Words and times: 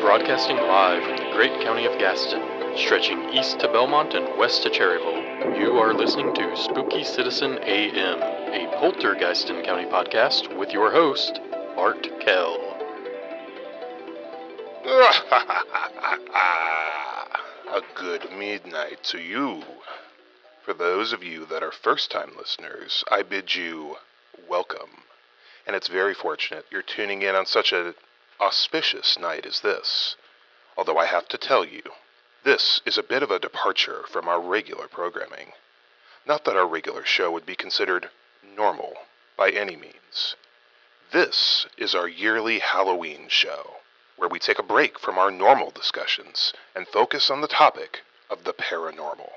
Broadcasting 0.00 0.56
live 0.58 1.02
from 1.02 1.16
the 1.16 1.32
great 1.32 1.60
county 1.60 1.84
of 1.84 1.98
Gaston, 1.98 2.40
stretching 2.76 3.30
east 3.30 3.58
to 3.58 3.66
Belmont 3.66 4.14
and 4.14 4.38
west 4.38 4.62
to 4.62 4.70
Cherryville. 4.70 5.58
You 5.58 5.78
are 5.78 5.94
listening 5.94 6.32
to 6.34 6.56
Spooky 6.56 7.02
Citizen 7.02 7.58
AM, 7.62 8.22
a 8.22 8.72
Poltergeiston 8.76 9.64
County 9.64 9.86
podcast 9.86 10.56
with 10.56 10.70
your 10.70 10.92
host, 10.92 11.40
Art 11.76 12.06
Kell. 12.20 12.67
A 17.68 17.82
good 17.94 18.32
midnight 18.36 19.04
to 19.04 19.20
you. 19.20 19.62
For 20.64 20.74
those 20.74 21.12
of 21.12 21.22
you 21.22 21.46
that 21.46 21.62
are 21.62 21.70
first 21.70 22.10
time 22.10 22.32
listeners, 22.36 23.04
I 23.08 23.22
bid 23.22 23.54
you 23.54 23.98
welcome. 24.48 25.04
And 25.68 25.76
it's 25.76 25.86
very 25.86 26.14
fortunate 26.14 26.66
you're 26.72 26.82
tuning 26.82 27.22
in 27.22 27.36
on 27.36 27.46
such 27.46 27.72
an 27.72 27.94
auspicious 28.40 29.16
night 29.20 29.46
as 29.46 29.60
this. 29.60 30.16
Although 30.76 30.98
I 30.98 31.06
have 31.06 31.28
to 31.28 31.38
tell 31.38 31.64
you, 31.64 31.82
this 32.42 32.80
is 32.84 32.98
a 32.98 33.04
bit 33.04 33.22
of 33.22 33.30
a 33.30 33.38
departure 33.38 34.02
from 34.10 34.26
our 34.26 34.40
regular 34.40 34.88
programming. 34.88 35.52
Not 36.26 36.44
that 36.44 36.56
our 36.56 36.66
regular 36.66 37.04
show 37.04 37.30
would 37.30 37.46
be 37.46 37.54
considered 37.54 38.10
normal 38.56 38.94
by 39.36 39.50
any 39.50 39.76
means. 39.76 40.34
This 41.12 41.66
is 41.76 41.94
our 41.94 42.08
yearly 42.08 42.58
Halloween 42.58 43.28
show, 43.28 43.77
where 44.18 44.28
we 44.28 44.38
take 44.38 44.58
a 44.58 44.62
break 44.64 44.98
from 44.98 45.16
our 45.16 45.30
normal 45.30 45.70
discussions 45.70 46.52
and 46.76 46.86
focus 46.86 47.30
on 47.30 47.40
the 47.40 47.48
topic 47.48 48.02
of 48.28 48.44
the 48.44 48.52
paranormal. 48.52 49.30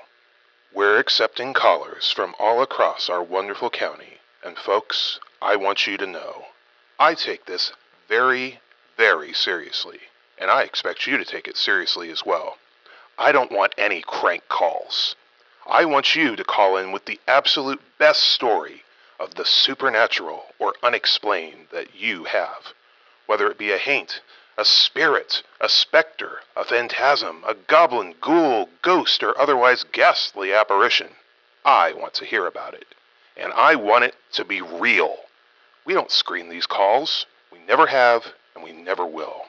We're 0.74 0.98
accepting 0.98 1.54
callers 1.54 2.10
from 2.10 2.34
all 2.38 2.60
across 2.62 3.08
our 3.08 3.22
wonderful 3.22 3.70
county, 3.70 4.18
and 4.44 4.58
folks, 4.58 5.20
I 5.40 5.56
want 5.56 5.86
you 5.86 5.96
to 5.96 6.06
know 6.06 6.46
I 6.98 7.14
take 7.14 7.46
this 7.46 7.72
very, 8.08 8.60
very 8.96 9.32
seriously, 9.32 10.00
and 10.38 10.50
I 10.50 10.62
expect 10.62 11.06
you 11.06 11.16
to 11.16 11.24
take 11.24 11.48
it 11.48 11.56
seriously 11.56 12.10
as 12.10 12.26
well. 12.26 12.58
I 13.18 13.32
don't 13.32 13.52
want 13.52 13.74
any 13.78 14.02
crank 14.02 14.48
calls. 14.48 15.14
I 15.66 15.84
want 15.84 16.16
you 16.16 16.34
to 16.36 16.44
call 16.44 16.76
in 16.76 16.92
with 16.92 17.04
the 17.04 17.20
absolute 17.28 17.80
best 17.98 18.20
story 18.20 18.82
of 19.20 19.34
the 19.34 19.44
supernatural 19.44 20.46
or 20.58 20.74
unexplained 20.82 21.68
that 21.72 21.94
you 21.94 22.24
have. 22.24 22.72
Whether 23.26 23.48
it 23.48 23.58
be 23.58 23.70
a 23.70 23.78
haint, 23.78 24.20
a 24.58 24.64
spirit, 24.64 25.42
a 25.60 25.68
specter, 25.68 26.40
a 26.56 26.64
phantasm, 26.64 27.42
a 27.46 27.54
goblin, 27.54 28.14
ghoul, 28.20 28.68
ghost, 28.82 29.22
or 29.22 29.38
otherwise 29.38 29.84
ghastly 29.84 30.52
apparition. 30.52 31.08
I 31.64 31.92
want 31.92 32.14
to 32.14 32.24
hear 32.24 32.46
about 32.46 32.74
it. 32.74 32.94
And 33.36 33.52
I 33.52 33.76
want 33.76 34.04
it 34.04 34.14
to 34.32 34.44
be 34.44 34.60
real. 34.60 35.16
We 35.84 35.94
don't 35.94 36.10
screen 36.10 36.48
these 36.48 36.66
calls. 36.66 37.26
We 37.50 37.58
never 37.60 37.86
have, 37.86 38.34
and 38.54 38.62
we 38.62 38.72
never 38.72 39.06
will. 39.06 39.46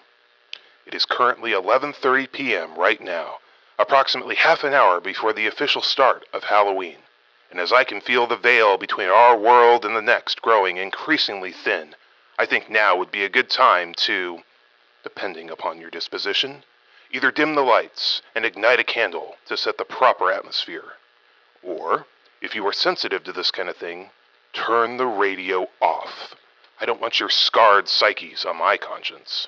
It 0.86 0.94
is 0.94 1.06
currently 1.06 1.52
11:30 1.52 2.32
p.m. 2.32 2.76
right 2.76 3.00
now, 3.02 3.40
approximately 3.80 4.36
half 4.36 4.64
an 4.64 4.74
hour 4.74 5.00
before 5.00 5.34
the 5.34 5.48
official 5.48 5.82
start 5.82 6.26
of 6.34 6.44
Halloween. 6.44 6.98
And 7.52 7.60
as 7.60 7.72
I 7.72 7.84
can 7.84 8.02
feel 8.02 8.26
the 8.26 8.36
veil 8.36 8.78
between 8.78 9.10
our 9.10 9.38
world 9.38 9.86
and 9.86 9.96
the 9.96 10.02
next 10.02 10.42
growing 10.42 10.78
increasingly 10.78 11.52
thin, 11.52 11.96
I 12.40 12.46
think 12.46 12.70
now 12.70 12.96
would 12.98 13.12
be 13.12 13.24
a 13.24 13.30
good 13.30 13.50
time 13.50 13.94
to, 14.08 14.40
depending 15.04 15.50
upon 15.50 15.80
your 15.80 15.90
disposition, 15.90 16.64
either 17.12 17.32
dim 17.32 17.56
the 17.56 17.62
lights 17.62 18.22
and 18.36 18.46
ignite 18.46 18.80
a 18.80 18.84
candle 18.84 19.36
to 19.46 19.58
set 19.58 19.78
the 19.78 19.86
proper 19.86 20.32
atmosphere, 20.32 20.94
or, 21.62 22.06
if 22.42 22.56
you 22.56 22.66
are 22.68 22.74
sensitive 22.74 23.24
to 23.24 23.32
this 23.32 23.52
kind 23.52 23.70
of 23.70 23.78
thing, 23.78 24.10
turn 24.54 24.98
the 24.98 25.06
radio 25.06 25.68
off. 25.82 26.36
I 26.80 26.86
don't 26.86 27.02
want 27.02 27.20
your 27.20 27.30
scarred 27.30 27.88
psyches 27.88 28.46
on 28.46 28.58
my 28.58 28.78
conscience. 28.78 29.48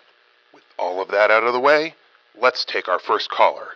With 0.53 0.63
all 0.77 1.01
of 1.01 1.09
that 1.09 1.31
out 1.31 1.43
of 1.43 1.53
the 1.53 1.59
way, 1.59 1.95
let's 2.39 2.63
take 2.63 2.87
our 2.87 2.99
first 2.99 3.29
caller. 3.29 3.75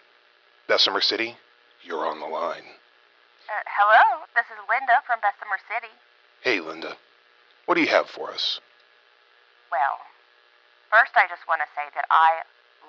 Bessemer 0.67 1.01
City, 1.01 1.35
you're 1.83 2.05
on 2.05 2.19
the 2.19 2.25
line. 2.25 2.63
Uh, 3.49 3.63
hello, 3.65 4.23
this 4.35 4.45
is 4.45 4.59
Linda 4.69 5.01
from 5.05 5.19
Bessemer 5.19 5.57
City. 5.67 5.91
Hey, 6.41 6.59
Linda. 6.59 6.95
What 7.65 7.75
do 7.75 7.81
you 7.81 7.87
have 7.87 8.07
for 8.07 8.31
us? 8.31 8.59
Well, 9.71 9.99
first 10.89 11.13
I 11.15 11.29
just 11.29 11.45
want 11.45 11.61
to 11.61 11.69
say 11.77 11.87
that 11.93 12.09
I 12.09 12.43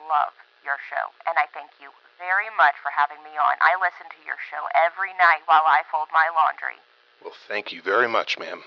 love 0.08 0.32
your 0.64 0.80
show, 0.88 1.12
and 1.28 1.36
I 1.36 1.48
thank 1.52 1.72
you 1.80 1.92
very 2.20 2.52
much 2.56 2.76
for 2.84 2.92
having 2.92 3.20
me 3.24 3.32
on. 3.36 3.56
I 3.60 3.76
listen 3.80 4.08
to 4.12 4.20
your 4.28 4.40
show 4.52 4.68
every 4.76 5.16
night 5.16 5.44
while 5.48 5.64
I 5.64 5.84
fold 5.88 6.12
my 6.12 6.28
laundry. 6.32 6.76
Well, 7.24 7.36
thank 7.48 7.72
you 7.72 7.80
very 7.80 8.08
much, 8.08 8.36
ma'am. 8.36 8.64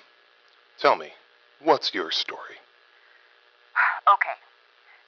Tell 0.81 0.97
me, 0.97 1.13
what's 1.61 1.94
your 1.94 2.09
story? 2.09 2.61
okay, 4.13 4.38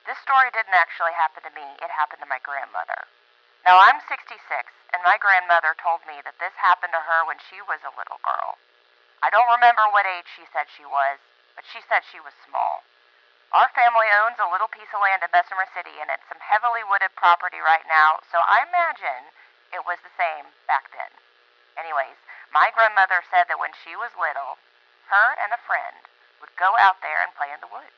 this 0.05 0.21
story 0.21 0.49
didn't 0.53 0.77
actually 0.77 1.13
happen 1.17 1.41
to 1.45 1.53
me, 1.53 1.65
it 1.81 1.89
happened 1.89 2.21
to 2.21 2.29
my 2.29 2.41
grandmother. 2.41 3.09
Now, 3.65 3.81
I'm 3.81 3.97
66, 4.05 4.37
and 4.93 5.01
my 5.01 5.17
grandmother 5.17 5.73
told 5.81 6.05
me 6.05 6.21
that 6.21 6.37
this 6.37 6.53
happened 6.53 6.93
to 6.93 7.01
her 7.01 7.25
when 7.25 7.41
she 7.49 7.65
was 7.65 7.81
a 7.81 7.97
little 7.97 8.21
girl. 8.21 8.61
I 9.25 9.33
don't 9.33 9.49
remember 9.57 9.81
what 9.89 10.05
age 10.05 10.29
she 10.37 10.45
said 10.53 10.69
she 10.69 10.85
was, 10.85 11.17
but 11.57 11.65
she 11.65 11.81
said 11.89 12.05
she 12.05 12.21
was 12.21 12.37
small. 12.45 12.85
Our 13.55 13.71
family 13.71 14.11
owns 14.19 14.35
a 14.35 14.51
little 14.51 14.67
piece 14.67 14.91
of 14.91 14.99
land 14.99 15.23
in 15.23 15.31
Bessemer 15.31 15.63
City, 15.71 15.95
and 16.03 16.11
it's 16.11 16.27
some 16.27 16.43
heavily 16.43 16.83
wooded 16.83 17.16
property 17.16 17.63
right 17.63 17.88
now, 17.88 18.19
so 18.27 18.43
I 18.43 18.67
imagine 18.67 19.31
it 19.71 19.79
was 19.88 19.95
the 20.03 20.11
same 20.19 20.51
back 20.67 20.91
then. 20.91 21.07
Anyways, 21.79 22.19
my 22.51 22.67
grandmother 22.75 23.23
said 23.31 23.47
that 23.47 23.55
when 23.55 23.71
she 23.79 23.95
was 23.95 24.11
little, 24.19 24.59
her 25.07 25.39
and 25.39 25.55
a 25.55 25.63
friend 25.63 26.03
would 26.43 26.51
go 26.59 26.75
out 26.75 26.99
there 26.99 27.23
and 27.23 27.31
play 27.31 27.47
in 27.47 27.63
the 27.63 27.71
woods. 27.71 27.95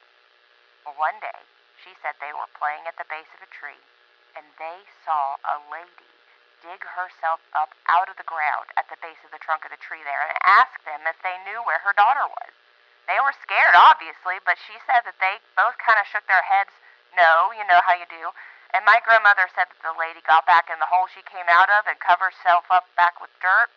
Well, 0.86 0.94
one 0.94 1.18
day, 1.26 1.42
she 1.82 1.98
said 2.06 2.22
they 2.22 2.38
were 2.38 2.54
playing 2.54 2.86
at 2.86 3.02
the 3.02 3.10
base 3.10 3.34
of 3.34 3.42
a 3.42 3.50
tree, 3.50 3.82
and 4.38 4.46
they 4.62 4.86
saw 5.02 5.42
a 5.42 5.58
lady 5.74 6.14
dig 6.62 6.86
herself 6.86 7.42
up 7.58 7.74
out 7.90 8.14
of 8.14 8.22
the 8.22 8.30
ground 8.30 8.70
at 8.78 8.86
the 8.94 9.02
base 9.02 9.26
of 9.26 9.34
the 9.34 9.42
trunk 9.42 9.66
of 9.66 9.74
the 9.74 9.82
tree 9.82 10.06
there 10.06 10.22
and 10.22 10.38
asked 10.46 10.86
them 10.86 11.02
if 11.10 11.18
they 11.26 11.42
knew 11.50 11.66
where 11.66 11.82
her 11.82 11.98
daughter 11.98 12.30
was. 12.30 12.54
They 13.08 13.20
were 13.24 13.34
scared, 13.40 13.76
obviously, 13.76 14.44
but 14.44 14.60
she 14.68 14.76
said 14.84 15.08
that 15.08 15.16
they 15.24 15.40
both 15.56 15.80
kind 15.80 15.96
of 15.96 16.06
shook 16.12 16.28
their 16.28 16.44
heads, 16.44 16.72
no, 17.16 17.56
you 17.56 17.64
know 17.72 17.80
how 17.88 17.96
you 17.96 18.08
do. 18.12 18.36
And 18.76 18.84
my 18.84 19.00
grandmother 19.08 19.48
said 19.56 19.72
that 19.72 19.80
the 19.80 19.96
lady 19.96 20.20
got 20.28 20.44
back 20.44 20.68
in 20.68 20.76
the 20.84 20.90
hole 20.92 21.08
she 21.08 21.24
came 21.24 21.48
out 21.48 21.72
of 21.72 21.88
and 21.88 21.96
covered 22.04 22.36
herself 22.36 22.68
up 22.68 22.92
back 23.00 23.24
with 23.24 23.32
dirt. 23.40 23.72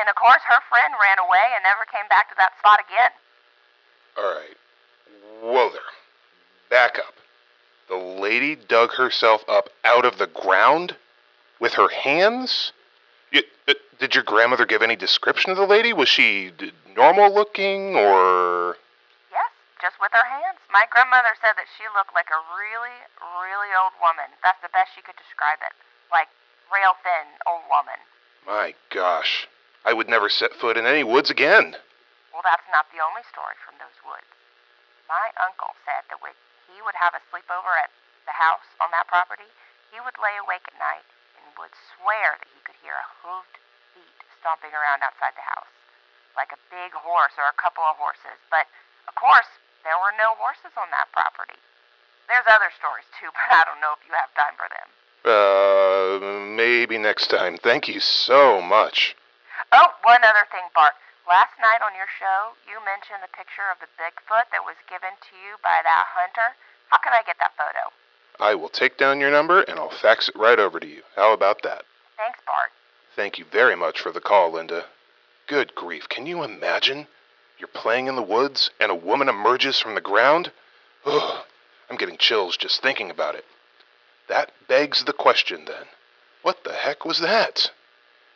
And 0.00 0.08
of 0.08 0.16
course, 0.16 0.40
her 0.48 0.60
friend 0.72 0.96
ran 0.96 1.20
away 1.20 1.46
and 1.52 1.62
never 1.68 1.84
came 1.92 2.08
back 2.08 2.32
to 2.32 2.36
that 2.40 2.56
spot 2.58 2.80
again. 2.80 3.12
All 4.16 4.32
right. 4.32 4.56
Whoa 5.44 5.68
there. 5.70 5.92
Back 6.72 6.98
up. 6.98 7.14
The 7.88 7.96
lady 7.96 8.56
dug 8.56 8.92
herself 8.92 9.44
up 9.48 9.68
out 9.84 10.04
of 10.04 10.18
the 10.18 10.26
ground 10.26 10.96
with 11.60 11.74
her 11.74 11.88
hands? 11.88 12.72
Y- 13.32 13.42
uh, 13.68 13.74
did 13.98 14.14
your 14.14 14.24
grandmother 14.24 14.66
give 14.66 14.82
any 14.82 14.96
description 14.96 15.50
of 15.50 15.56
the 15.56 15.66
lady? 15.66 15.92
Was 15.92 16.08
she 16.08 16.52
d- 16.56 16.72
normal 16.94 17.32
looking 17.32 17.96
or. 17.96 18.76
Yes, 19.30 19.50
just 19.80 19.96
with 20.00 20.12
her 20.12 20.24
hands. 20.26 20.58
My 20.70 20.84
grandmother 20.90 21.34
said 21.40 21.54
that 21.56 21.68
she 21.76 21.84
looked 21.96 22.14
like 22.14 22.28
a 22.30 22.40
really, 22.54 22.96
really 23.40 23.70
old 23.74 23.96
woman. 24.00 24.30
That's 24.42 24.60
the 24.62 24.72
best 24.72 24.92
she 24.94 25.02
could 25.02 25.16
describe 25.16 25.58
it. 25.64 25.72
Like 26.12 26.28
rail 26.72 26.94
thin 27.02 27.26
old 27.46 27.64
woman. 27.70 27.98
My 28.46 28.74
gosh. 28.90 29.48
I 29.86 29.94
would 29.94 30.10
never 30.10 30.28
set 30.28 30.52
foot 30.54 30.76
in 30.76 30.86
any 30.86 31.04
woods 31.06 31.30
again. 31.30 31.78
Well, 32.34 32.42
that's 32.42 32.66
not 32.74 32.90
the 32.90 33.00
only 33.00 33.22
story 33.30 33.54
from 33.64 33.78
those 33.78 33.96
woods. 34.02 34.28
My 35.08 35.30
uncle 35.38 35.72
said 35.86 36.04
that 36.10 36.18
when 36.20 36.34
he 36.66 36.82
would 36.82 36.98
have 36.98 37.14
a 37.14 37.22
sleepover 37.30 37.72
at 37.78 37.94
the 38.26 38.34
house 38.34 38.66
on 38.82 38.90
that 38.90 39.06
property, 39.06 39.46
he 39.94 40.02
would 40.02 40.18
lay 40.18 40.34
awake 40.42 40.66
at 40.66 40.76
night 40.76 41.06
would 41.58 41.72
swear 41.96 42.36
that 42.38 42.48
he 42.52 42.60
could 42.64 42.78
hear 42.80 42.94
a 42.96 43.08
hooved 43.24 43.56
feet 43.96 44.20
stomping 44.40 44.72
around 44.72 45.02
outside 45.02 45.34
the 45.36 45.44
house, 45.44 45.72
like 46.36 46.52
a 46.52 46.60
big 46.68 46.92
horse 46.92 47.34
or 47.40 47.48
a 47.48 47.56
couple 47.56 47.84
of 47.84 47.96
horses. 47.96 48.38
But, 48.48 48.68
of 49.08 49.14
course, 49.16 49.48
there 49.82 49.96
were 49.98 50.14
no 50.20 50.36
horses 50.36 50.72
on 50.76 50.88
that 50.92 51.10
property. 51.12 51.58
There's 52.28 52.46
other 52.46 52.70
stories, 52.76 53.08
too, 53.18 53.32
but 53.36 53.48
I 53.50 53.64
don't 53.64 53.80
know 53.80 53.96
if 53.96 54.02
you 54.04 54.14
have 54.14 54.30
time 54.36 54.56
for 54.56 54.68
them. 54.68 54.88
Uh, 55.26 56.22
maybe 56.54 56.98
next 56.98 57.28
time. 57.34 57.58
Thank 57.58 57.88
you 57.88 57.98
so 57.98 58.62
much. 58.62 59.16
Oh, 59.72 59.90
one 60.06 60.22
other 60.22 60.46
thing, 60.54 60.70
Bart. 60.70 60.94
Last 61.26 61.58
night 61.58 61.82
on 61.82 61.90
your 61.98 62.06
show, 62.22 62.54
you 62.70 62.78
mentioned 62.86 63.18
the 63.18 63.34
picture 63.34 63.66
of 63.66 63.82
the 63.82 63.90
Bigfoot 63.98 64.46
that 64.54 64.62
was 64.62 64.78
given 64.86 65.10
to 65.10 65.32
you 65.34 65.58
by 65.58 65.82
that 65.82 66.06
hunter. 66.14 66.54
How 66.94 67.02
can 67.02 67.10
I 67.10 67.26
get 67.26 67.42
that 67.42 67.58
photo? 67.58 67.90
I 68.38 68.54
will 68.54 68.68
take 68.68 68.96
down 68.98 69.20
your 69.20 69.30
number 69.30 69.62
and 69.62 69.78
I'll 69.78 69.90
fax 69.90 70.28
it 70.28 70.36
right 70.36 70.58
over 70.58 70.78
to 70.78 70.86
you. 70.86 71.02
How 71.14 71.32
about 71.32 71.62
that? 71.62 71.84
Thanks, 72.16 72.38
Bart. 72.46 72.70
Thank 73.14 73.38
you 73.38 73.44
very 73.50 73.76
much 73.76 74.00
for 74.00 74.12
the 74.12 74.20
call, 74.20 74.52
Linda. 74.52 74.84
Good 75.46 75.74
grief, 75.74 76.08
can 76.08 76.26
you 76.26 76.42
imagine? 76.42 77.06
You're 77.58 77.68
playing 77.68 78.06
in 78.06 78.16
the 78.16 78.22
woods 78.22 78.70
and 78.78 78.90
a 78.90 78.94
woman 78.94 79.28
emerges 79.28 79.80
from 79.80 79.94
the 79.94 80.00
ground? 80.00 80.52
Ugh, 81.04 81.44
I'm 81.88 81.96
I'm 81.96 81.98
getting 81.98 82.18
chills 82.18 82.56
just 82.56 82.82
thinking 82.82 83.10
about 83.10 83.34
it. 83.34 83.44
That 84.28 84.52
begs 84.68 85.04
the 85.04 85.12
question 85.12 85.64
then 85.66 85.86
what 86.42 86.62
the 86.62 86.74
heck 86.74 87.04
was 87.04 87.18
that? 87.18 87.72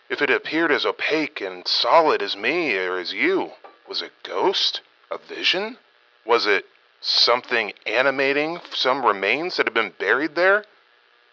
If 0.09 0.21
it 0.21 0.31
appeared 0.31 0.73
as 0.73 0.85
opaque 0.85 1.41
and 1.41 1.69
solid 1.69 2.23
as 2.23 2.37
me 2.37 2.77
or 2.77 2.99
as 2.99 3.13
you, 3.13 3.53
was 3.89 4.03
it 4.03 4.11
a 4.25 4.29
ghost? 4.29 4.81
A 5.13 5.19
vision? 5.19 5.77
Was 6.25 6.45
it 6.45 6.65
something 7.01 7.73
animating 7.87 8.61
some 8.75 9.05
remains 9.05 9.57
that 9.57 9.67
have 9.67 9.75
been 9.75 9.93
buried 9.99 10.35
there? 10.35 10.65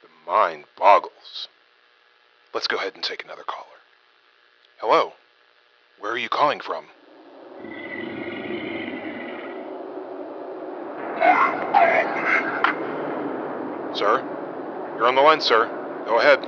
The 0.02 0.32
mind 0.32 0.66
boggles. 0.78 1.48
Let's 2.54 2.68
go 2.68 2.78
ahead 2.78 2.96
and 2.96 3.04
take 3.04 3.24
another 3.24 3.44
caller. 3.44 3.66
Hello. 4.78 5.14
Where 6.00 6.12
are 6.12 6.18
you 6.18 6.30
calling 6.30 6.60
from? 6.60 6.86
Sir? 13.96 14.24
You're 14.96 15.08
on 15.08 15.16
the 15.16 15.22
line, 15.22 15.42
sir. 15.42 15.68
Go 16.06 16.20
ahead. 16.20 16.40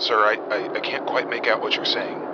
Sir, 0.00 0.16
I, 0.16 0.36
I, 0.50 0.74
I 0.74 0.80
can't 0.80 1.06
quite 1.06 1.28
make 1.28 1.46
out 1.46 1.60
what 1.60 1.76
you're 1.76 1.84
saying. 1.84 2.29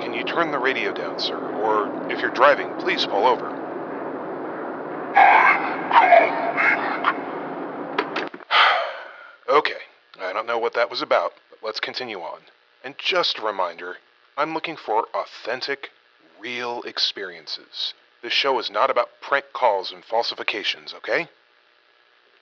Can 0.00 0.12
you 0.12 0.24
turn 0.24 0.50
the 0.50 0.58
radio 0.58 0.92
down, 0.92 1.18
sir? 1.18 1.36
Or 1.36 2.10
if 2.10 2.20
you're 2.20 2.30
driving, 2.30 2.68
please 2.78 3.06
pull 3.06 3.26
over. 3.26 3.46
okay, 9.48 9.80
I 10.20 10.32
don't 10.32 10.46
know 10.46 10.58
what 10.58 10.74
that 10.74 10.90
was 10.90 11.02
about, 11.02 11.32
but 11.50 11.60
let's 11.62 11.80
continue 11.80 12.20
on. 12.20 12.40
And 12.84 12.94
just 12.98 13.38
a 13.38 13.42
reminder 13.42 13.96
I'm 14.36 14.52
looking 14.52 14.76
for 14.76 15.06
authentic, 15.14 15.90
real 16.38 16.82
experiences. 16.82 17.94
This 18.22 18.34
show 18.34 18.58
is 18.58 18.70
not 18.70 18.90
about 18.90 19.08
prank 19.22 19.46
calls 19.54 19.92
and 19.92 20.04
falsifications, 20.04 20.92
okay? 20.94 21.28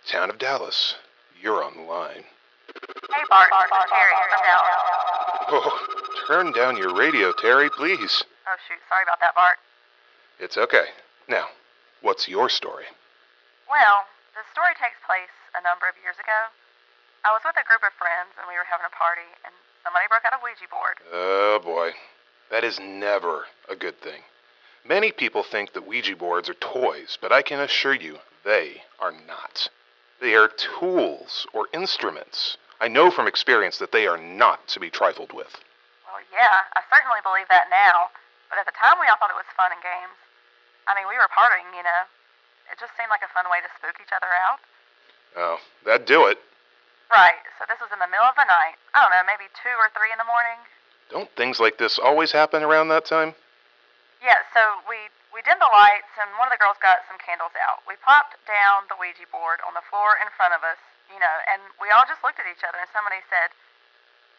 Town 0.06 0.29
of 0.29 0.39
Dallas, 0.39 0.97
you're 1.41 1.62
on 1.62 1.77
the 1.77 1.83
line. 1.83 2.25
Hey, 2.67 3.23
Bart. 3.31 3.49
This 3.51 3.79
is 3.79 3.85
Terry 3.91 4.12
from 4.29 4.41
Dallas. 4.47 4.95
Oh, 5.47 6.04
turn 6.26 6.53
down 6.53 6.76
your 6.76 6.94
radio, 6.94 7.32
Terry, 7.32 7.71
please. 7.71 8.25
Oh, 8.47 8.56
shoot. 8.69 8.81
Sorry 8.88 9.05
about 9.05 9.21
that, 9.21 9.35
Bart. 9.35 9.59
It's 10.41 10.56
okay. 10.56 10.93
Now, 11.29 11.47
what's 12.03 12.29
your 12.29 12.49
story? 12.49 12.85
Well, 13.71 14.05
the 14.35 14.44
story 14.53 14.75
takes 14.81 14.99
place 15.06 15.32
a 15.56 15.62
number 15.62 15.88
of 15.88 15.94
years 16.03 16.17
ago. 16.17 16.41
I 17.25 17.32
was 17.32 17.41
with 17.44 17.56
a 17.56 17.65
group 17.65 17.81
of 17.81 17.93
friends, 17.97 18.37
and 18.37 18.44
we 18.49 18.56
were 18.56 18.69
having 18.69 18.85
a 18.85 18.93
party, 18.93 19.29
and 19.44 19.55
somebody 19.82 20.05
broke 20.09 20.25
out 20.29 20.37
a 20.37 20.43
Ouija 20.44 20.69
board. 20.69 20.97
Oh 21.12 21.61
boy, 21.65 21.93
that 22.50 22.65
is 22.65 22.79
never 22.81 23.47
a 23.69 23.77
good 23.77 24.00
thing. 24.00 24.20
Many 24.85 25.12
people 25.12 25.43
think 25.43 25.73
that 25.73 25.87
Ouija 25.87 26.17
boards 26.17 26.50
are 26.50 26.61
toys, 26.61 27.17
but 27.20 27.32
I 27.32 27.41
can 27.41 27.61
assure 27.61 27.94
you 27.94 28.19
they 28.44 28.82
are 29.00 29.12
not. 29.27 29.70
They 30.20 30.35
are 30.35 30.49
tools 30.79 31.47
or 31.55 31.69
instruments. 31.73 32.59
I 32.81 32.88
know 32.88 33.11
from 33.11 33.27
experience 33.27 33.79
that 33.79 33.93
they 33.93 34.06
are 34.06 34.19
not 34.19 34.69
to 34.69 34.81
be 34.81 34.91
trifled 34.91 35.32
with. 35.32 35.56
Well, 36.14 36.22
yeah, 36.31 36.62
I 36.78 36.81
certainly 36.94 37.19
believe 37.26 37.50
that 37.50 37.66
now, 37.75 38.14
but 38.46 38.62
at 38.62 38.70
the 38.70 38.76
time 38.78 39.02
we 39.02 39.11
all 39.11 39.19
thought 39.19 39.34
it 39.34 39.40
was 39.40 39.50
fun 39.58 39.75
and 39.75 39.82
games. 39.82 40.14
I 40.87 40.94
mean, 40.94 41.11
we 41.11 41.19
were 41.19 41.26
partying, 41.26 41.66
you 41.75 41.82
know. 41.82 42.06
It 42.70 42.78
just 42.78 42.94
seemed 42.94 43.11
like 43.11 43.26
a 43.26 43.34
fun 43.34 43.50
way 43.50 43.58
to 43.58 43.70
spook 43.75 43.99
each 43.99 44.14
other 44.14 44.31
out. 44.46 44.62
Oh, 45.34 45.58
that'd 45.82 46.06
do 46.06 46.31
it. 46.31 46.38
Right, 47.11 47.43
so 47.58 47.66
this 47.66 47.82
was 47.82 47.90
in 47.90 47.99
the 47.99 48.06
middle 48.06 48.31
of 48.31 48.38
the 48.38 48.46
night. 48.46 48.78
I 48.94 49.02
don't 49.02 49.11
know, 49.11 49.26
maybe 49.26 49.50
2 49.58 49.66
or 49.75 49.90
3 49.90 50.14
in 50.14 50.22
the 50.22 50.31
morning. 50.31 50.62
Don't 51.11 51.31
things 51.34 51.58
like 51.58 51.82
this 51.82 51.99
always 51.99 52.31
happen 52.31 52.62
around 52.62 52.94
that 52.94 53.10
time? 53.10 53.34
Yeah, 54.22 54.38
so 54.55 54.62
we 54.87 55.10
we 55.34 55.43
dimmed 55.43 55.60
the 55.60 55.75
lights 55.75 56.14
and 56.14 56.31
one 56.38 56.46
of 56.46 56.55
the 56.55 56.62
girls 56.62 56.78
got 56.78 57.02
some 57.10 57.19
candles 57.19 57.58
out. 57.58 57.82
We 57.90 57.99
popped 58.06 58.38
down 58.46 58.87
the 58.87 58.94
Ouija 59.02 59.26
board 59.34 59.58
on 59.67 59.75
the 59.75 59.82
floor 59.90 60.14
in 60.22 60.31
front 60.38 60.55
of 60.55 60.62
us, 60.62 60.78
you 61.10 61.19
know, 61.19 61.37
and 61.50 61.60
we 61.82 61.90
all 61.90 62.06
just 62.06 62.22
looked 62.22 62.38
at 62.38 62.46
each 62.46 62.62
other 62.62 62.78
and 62.78 62.88
somebody 62.94 63.19
said, 63.26 63.50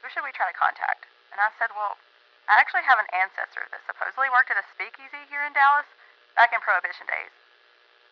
"Who 0.01 0.07
should 0.09 0.23
we 0.23 0.31
try 0.31 0.47
to 0.47 0.57
contact?" 0.57 1.05
And 1.35 1.43
I 1.43 1.51
said, 1.59 1.75
"Well, 1.75 1.99
I 2.47 2.55
actually 2.63 2.87
have 2.87 2.95
an 2.95 3.11
ancestor 3.11 3.67
that 3.67 3.83
supposedly 3.83 4.31
worked 4.31 4.55
at 4.55 4.55
a 4.55 4.63
speakeasy 4.71 5.27
here 5.27 5.43
in 5.43 5.51
Dallas 5.51 5.91
back 6.31 6.55
in 6.55 6.63
Prohibition 6.63 7.03
days, 7.11 7.35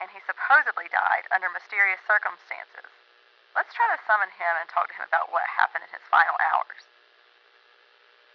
and 0.04 0.12
he 0.12 0.20
supposedly 0.28 0.92
died 0.92 1.32
under 1.32 1.48
mysterious 1.48 2.04
circumstances. 2.04 2.92
Let's 3.56 3.72
try 3.72 3.88
to 3.96 4.04
summon 4.04 4.28
him 4.36 4.60
and 4.60 4.68
talk 4.68 4.92
to 4.92 5.00
him 5.00 5.08
about 5.08 5.32
what 5.32 5.48
happened 5.56 5.88
in 5.88 5.96
his 5.96 6.04
final 6.12 6.36
hours." 6.36 6.84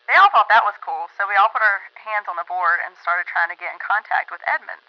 They 0.08 0.16
all 0.16 0.32
thought 0.32 0.48
that 0.48 0.64
was 0.64 0.80
cool, 0.80 1.12
so 1.20 1.28
we 1.28 1.36
all 1.36 1.52
put 1.52 1.60
our 1.60 1.84
hands 2.00 2.24
on 2.24 2.40
the 2.40 2.48
board 2.48 2.80
and 2.80 2.96
started 2.96 3.28
trying 3.28 3.52
to 3.52 3.60
get 3.60 3.74
in 3.76 3.78
contact 3.78 4.30
with 4.32 4.40
Edmund. 4.48 4.80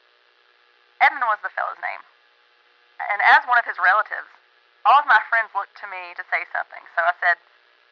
Edmund 1.02 1.28
was 1.28 1.42
the 1.44 1.52
fellow's 1.52 1.84
name. 1.84 2.04
And 3.04 3.22
as 3.22 3.44
one 3.44 3.60
of 3.60 3.66
his 3.68 3.78
relatives, 3.78 4.32
all 4.86 5.00
of 5.00 5.12
my 5.12 5.20
friends 5.28 5.52
looked 5.54 5.76
to 5.84 5.88
me 5.88 6.16
to 6.16 6.24
say 6.32 6.48
something, 6.56 6.88
so 6.96 7.04
I 7.04 7.12
said, 7.20 7.36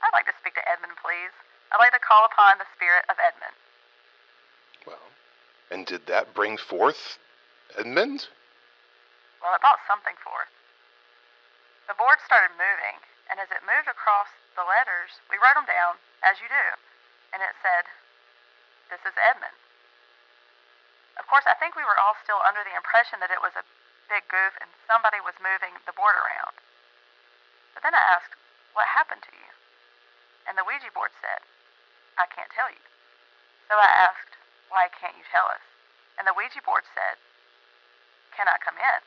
I'd 0.01 0.13
like 0.15 0.31
to 0.31 0.39
speak 0.39 0.55
to 0.55 0.63
Edmund, 0.69 0.95
please. 1.03 1.35
I'd 1.71 1.83
like 1.83 1.93
to 1.93 2.03
call 2.03 2.25
upon 2.25 2.57
the 2.57 2.69
spirit 2.75 3.03
of 3.11 3.19
Edmund. 3.19 3.57
Well, 4.87 5.07
and 5.71 5.85
did 5.85 6.07
that 6.07 6.33
bring 6.33 6.55
forth 6.55 7.19
Edmund? 7.75 8.27
Well, 9.43 9.53
it 9.53 9.61
brought 9.61 9.83
something 9.85 10.15
forth. 10.23 10.51
The 11.91 11.95
board 11.95 12.19
started 12.23 12.55
moving, 12.55 12.99
and 13.31 13.39
as 13.39 13.51
it 13.51 13.63
moved 13.63 13.87
across 13.87 14.31
the 14.55 14.67
letters, 14.67 15.19
we 15.31 15.39
wrote 15.39 15.55
them 15.55 15.67
down, 15.67 15.99
as 16.23 16.39
you 16.39 16.47
do 16.47 16.65
and 17.33 17.43
it 17.43 17.55
said, 17.61 17.85
This 18.89 19.03
is 19.03 19.15
Edmund. 19.19 19.55
Of 21.19 21.25
course, 21.27 21.45
I 21.49 21.57
think 21.57 21.73
we 21.73 21.85
were 21.85 21.97
all 21.97 22.15
still 22.21 22.39
under 22.45 22.61
the 22.61 22.77
impression 22.77 23.19
that 23.19 23.33
it 23.33 23.41
was 23.41 23.53
a 23.57 23.65
big 24.07 24.23
goof 24.31 24.55
and 24.61 24.69
somebody 24.87 25.19
was 25.19 25.35
moving 25.41 25.75
the 25.83 25.97
board 25.97 26.15
around. 26.15 26.55
But 27.73 27.83
then 27.83 27.97
I 27.97 28.03
asked, 28.15 28.33
What 28.73 28.87
happened 28.87 29.25
to 29.27 29.33
you? 29.33 29.51
And 30.47 30.55
the 30.55 30.63
Ouija 30.63 30.93
board 30.95 31.11
said, 31.19 31.43
I 32.17 32.25
can't 32.33 32.49
tell 32.51 32.69
you. 32.69 32.81
So 33.69 33.77
I 33.77 34.09
asked, 34.09 34.33
Why 34.69 34.89
can't 34.89 35.15
you 35.15 35.25
tell 35.29 35.45
us? 35.49 35.61
And 36.17 36.25
the 36.25 36.33
Ouija 36.33 36.61
board 36.65 36.83
said, 36.97 37.21
Can 38.33 38.49
I 38.49 38.57
come 38.57 38.77
in? 38.77 38.99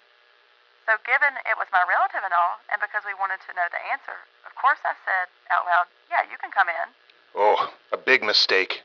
So, 0.87 0.97
given 1.07 1.37
it 1.47 1.55
was 1.55 1.71
my 1.71 1.85
relative 1.87 2.25
and 2.25 2.35
all, 2.35 2.59
and 2.73 2.81
because 2.81 3.05
we 3.07 3.15
wanted 3.15 3.39
to 3.47 3.55
know 3.55 3.69
the 3.71 3.83
answer, 3.93 4.17
of 4.47 4.55
course 4.59 4.81
I 4.83 4.95
said 5.05 5.31
out 5.51 5.67
loud, 5.67 5.87
Yeah, 6.11 6.27
you 6.27 6.39
can 6.39 6.51
come 6.51 6.71
in. 6.71 6.87
Oh, 7.35 7.71
a 7.93 7.99
big 7.99 8.23
mistake. 8.23 8.83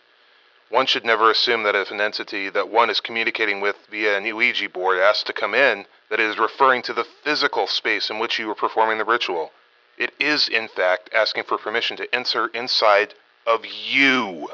One 0.69 0.85
should 0.87 1.05
never 1.05 1.29
assume 1.29 1.63
that 1.63 1.75
if 1.75 1.91
an 1.91 2.01
entity 2.01 2.49
that 2.49 2.69
one 2.69 2.89
is 2.89 2.99
communicating 2.99 3.61
with 3.61 3.77
via 3.89 4.17
an 4.17 4.25
Ouija 4.35 4.69
board 4.69 4.97
asks 4.97 5.23
to 5.25 5.33
come 5.33 5.53
in, 5.53 5.85
that 6.09 6.19
it 6.19 6.25
is 6.25 6.37
referring 6.37 6.81
to 6.83 6.93
the 6.93 7.03
physical 7.03 7.67
space 7.67 8.09
in 8.09 8.17
which 8.17 8.39
you 8.39 8.49
are 8.49 8.55
performing 8.55 8.97
the 8.97 9.05
ritual. 9.05 9.51
It 9.97 10.13
is, 10.19 10.49
in 10.49 10.67
fact, 10.67 11.09
asking 11.13 11.43
for 11.43 11.57
permission 11.57 11.97
to 11.97 12.13
enter 12.13 12.47
inside 12.47 13.13
of 13.45 13.61
you. 13.65 14.49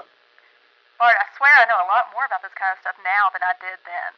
I 1.01 1.25
swear 1.39 1.49
I 1.57 1.65
know 1.65 1.81
a 1.81 1.89
lot 1.89 2.13
more 2.13 2.29
about 2.29 2.45
this 2.45 2.53
kind 2.53 2.75
of 2.75 2.79
stuff 2.83 2.99
now 3.01 3.33
than 3.33 3.41
I 3.41 3.57
did 3.57 3.81
then. 3.87 4.11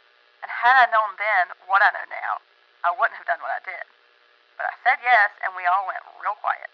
And 0.44 0.52
had 0.52 0.76
I 0.76 0.92
known 0.92 1.16
then 1.16 1.56
what 1.72 1.80
I 1.80 1.96
know 1.96 2.04
now, 2.12 2.44
I 2.84 2.92
wouldn't 2.92 3.16
have 3.16 3.30
done 3.30 3.40
what 3.40 3.56
I 3.56 3.64
did. 3.64 3.86
But 4.60 4.68
I 4.68 4.76
said 4.84 5.00
yes, 5.00 5.32
and 5.40 5.56
we 5.56 5.64
all 5.64 5.88
went 5.88 6.04
real 6.20 6.36
quiet. 6.44 6.68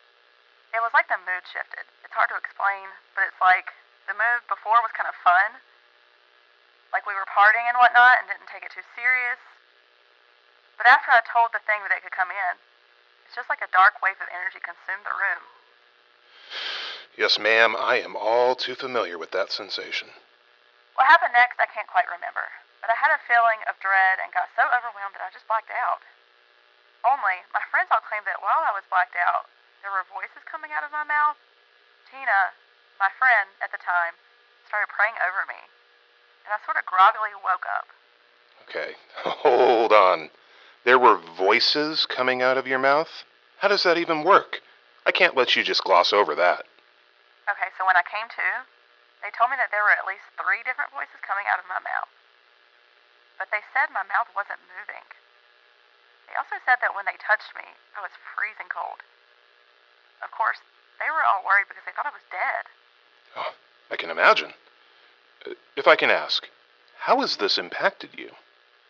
It 0.74 0.82
was 0.82 0.94
like 0.98 1.06
the 1.10 1.22
mood 1.22 1.46
shifted. 1.46 1.86
It's 2.02 2.14
hard 2.18 2.34
to 2.34 2.42
explain, 2.42 2.90
but 3.14 3.30
it's 3.30 3.38
like 3.38 3.70
the 4.10 4.18
mood 4.18 4.42
before 4.50 4.82
was 4.82 4.94
kind 4.98 5.10
of 5.10 5.18
fun. 5.22 5.62
Like 6.90 7.06
we 7.06 7.14
were 7.14 7.30
partying 7.30 7.70
and 7.70 7.78
whatnot 7.78 8.22
and 8.22 8.26
didn't 8.26 8.50
take 8.50 8.66
it 8.66 8.74
too 8.74 8.86
serious. 8.98 9.38
But 10.82 10.90
after 10.90 11.14
I 11.14 11.22
told 11.30 11.54
the 11.54 11.62
thing 11.70 11.86
that 11.86 11.94
it 11.94 12.02
could 12.02 12.16
come 12.16 12.34
in, 12.34 12.54
it's 13.30 13.38
just 13.38 13.52
like 13.52 13.62
a 13.62 13.70
dark 13.70 14.02
wave 14.02 14.18
of 14.18 14.30
energy 14.34 14.58
consumed 14.58 15.06
the 15.06 15.14
room. 15.14 15.59
Yes, 17.18 17.40
ma'am, 17.40 17.76
I 17.76 18.00
am 18.00 18.16
all 18.16 18.56
too 18.56 18.76
familiar 18.76 19.18
with 19.18 19.32
that 19.32 19.52
sensation. 19.52 20.10
What 20.96 21.08
happened 21.08 21.34
next, 21.34 21.60
I 21.60 21.68
can't 21.72 21.88
quite 21.88 22.08
remember. 22.12 22.44
But 22.80 22.92
I 22.92 22.96
had 22.96 23.12
a 23.12 23.28
feeling 23.28 23.60
of 23.68 23.76
dread 23.84 24.24
and 24.24 24.32
got 24.32 24.48
so 24.56 24.64
overwhelmed 24.68 25.16
that 25.16 25.24
I 25.24 25.32
just 25.36 25.48
blacked 25.48 25.72
out. 25.72 26.00
Only, 27.04 27.44
my 27.56 27.64
friends 27.72 27.92
all 27.92 28.04
claimed 28.04 28.28
that 28.28 28.44
while 28.44 28.64
I 28.64 28.76
was 28.76 28.88
blacked 28.88 29.16
out, 29.20 29.48
there 29.84 29.92
were 29.92 30.04
voices 30.12 30.44
coming 30.48 30.72
out 30.72 30.84
of 30.84 30.92
my 30.92 31.04
mouth. 31.08 31.40
Tina, 32.12 32.56
my 33.00 33.12
friend 33.16 33.48
at 33.64 33.72
the 33.72 33.80
time, 33.80 34.16
started 34.68 34.92
praying 34.92 35.16
over 35.24 35.48
me, 35.48 35.60
and 36.44 36.52
I 36.52 36.60
sort 36.68 36.80
of 36.80 36.88
groggily 36.88 37.36
woke 37.40 37.68
up. 37.68 37.88
Okay, 38.68 38.96
hold 39.44 39.92
on. 39.92 40.30
There 40.84 41.00
were 41.00 41.20
voices 41.38 42.06
coming 42.06 42.42
out 42.42 42.58
of 42.58 42.68
your 42.68 42.80
mouth? 42.80 43.12
How 43.60 43.68
does 43.68 43.84
that 43.84 43.98
even 43.98 44.24
work? 44.24 44.62
I 45.06 45.12
can't 45.12 45.36
let 45.36 45.56
you 45.56 45.64
just 45.64 45.84
gloss 45.84 46.14
over 46.14 46.36
that. 46.36 46.66
Okay, 47.50 47.74
so 47.76 47.86
when 47.90 47.98
I 47.98 48.06
came 48.06 48.30
to, 48.30 48.48
they 49.26 49.34
told 49.34 49.50
me 49.50 49.58
that 49.58 49.74
there 49.74 49.82
were 49.82 49.96
at 49.96 50.06
least 50.06 50.24
three 50.38 50.62
different 50.62 50.94
voices 50.94 51.18
coming 51.26 51.50
out 51.50 51.58
of 51.58 51.66
my 51.66 51.82
mouth. 51.82 52.12
But 53.42 53.50
they 53.50 53.66
said 53.74 53.90
my 53.90 54.06
mouth 54.06 54.30
wasn't 54.38 54.62
moving. 54.70 55.04
They 56.30 56.38
also 56.38 56.62
said 56.62 56.78
that 56.86 56.94
when 56.94 57.10
they 57.10 57.18
touched 57.18 57.58
me, 57.58 57.66
I 57.98 58.06
was 58.06 58.14
freezing 58.38 58.70
cold. 58.70 59.02
Of 60.22 60.30
course, 60.30 60.62
they 61.02 61.10
were 61.10 61.26
all 61.26 61.42
worried 61.42 61.66
because 61.72 61.82
they 61.90 61.96
thought 61.96 62.06
I 62.06 62.14
was 62.14 62.28
dead. 62.30 62.64
Oh, 63.34 63.54
I 63.90 63.98
can 63.98 64.14
imagine. 64.14 64.54
If 65.74 65.90
I 65.90 65.98
can 65.98 66.14
ask, 66.14 66.46
how 67.02 67.24
has 67.26 67.40
this 67.42 67.58
impacted 67.58 68.14
you? 68.14 68.30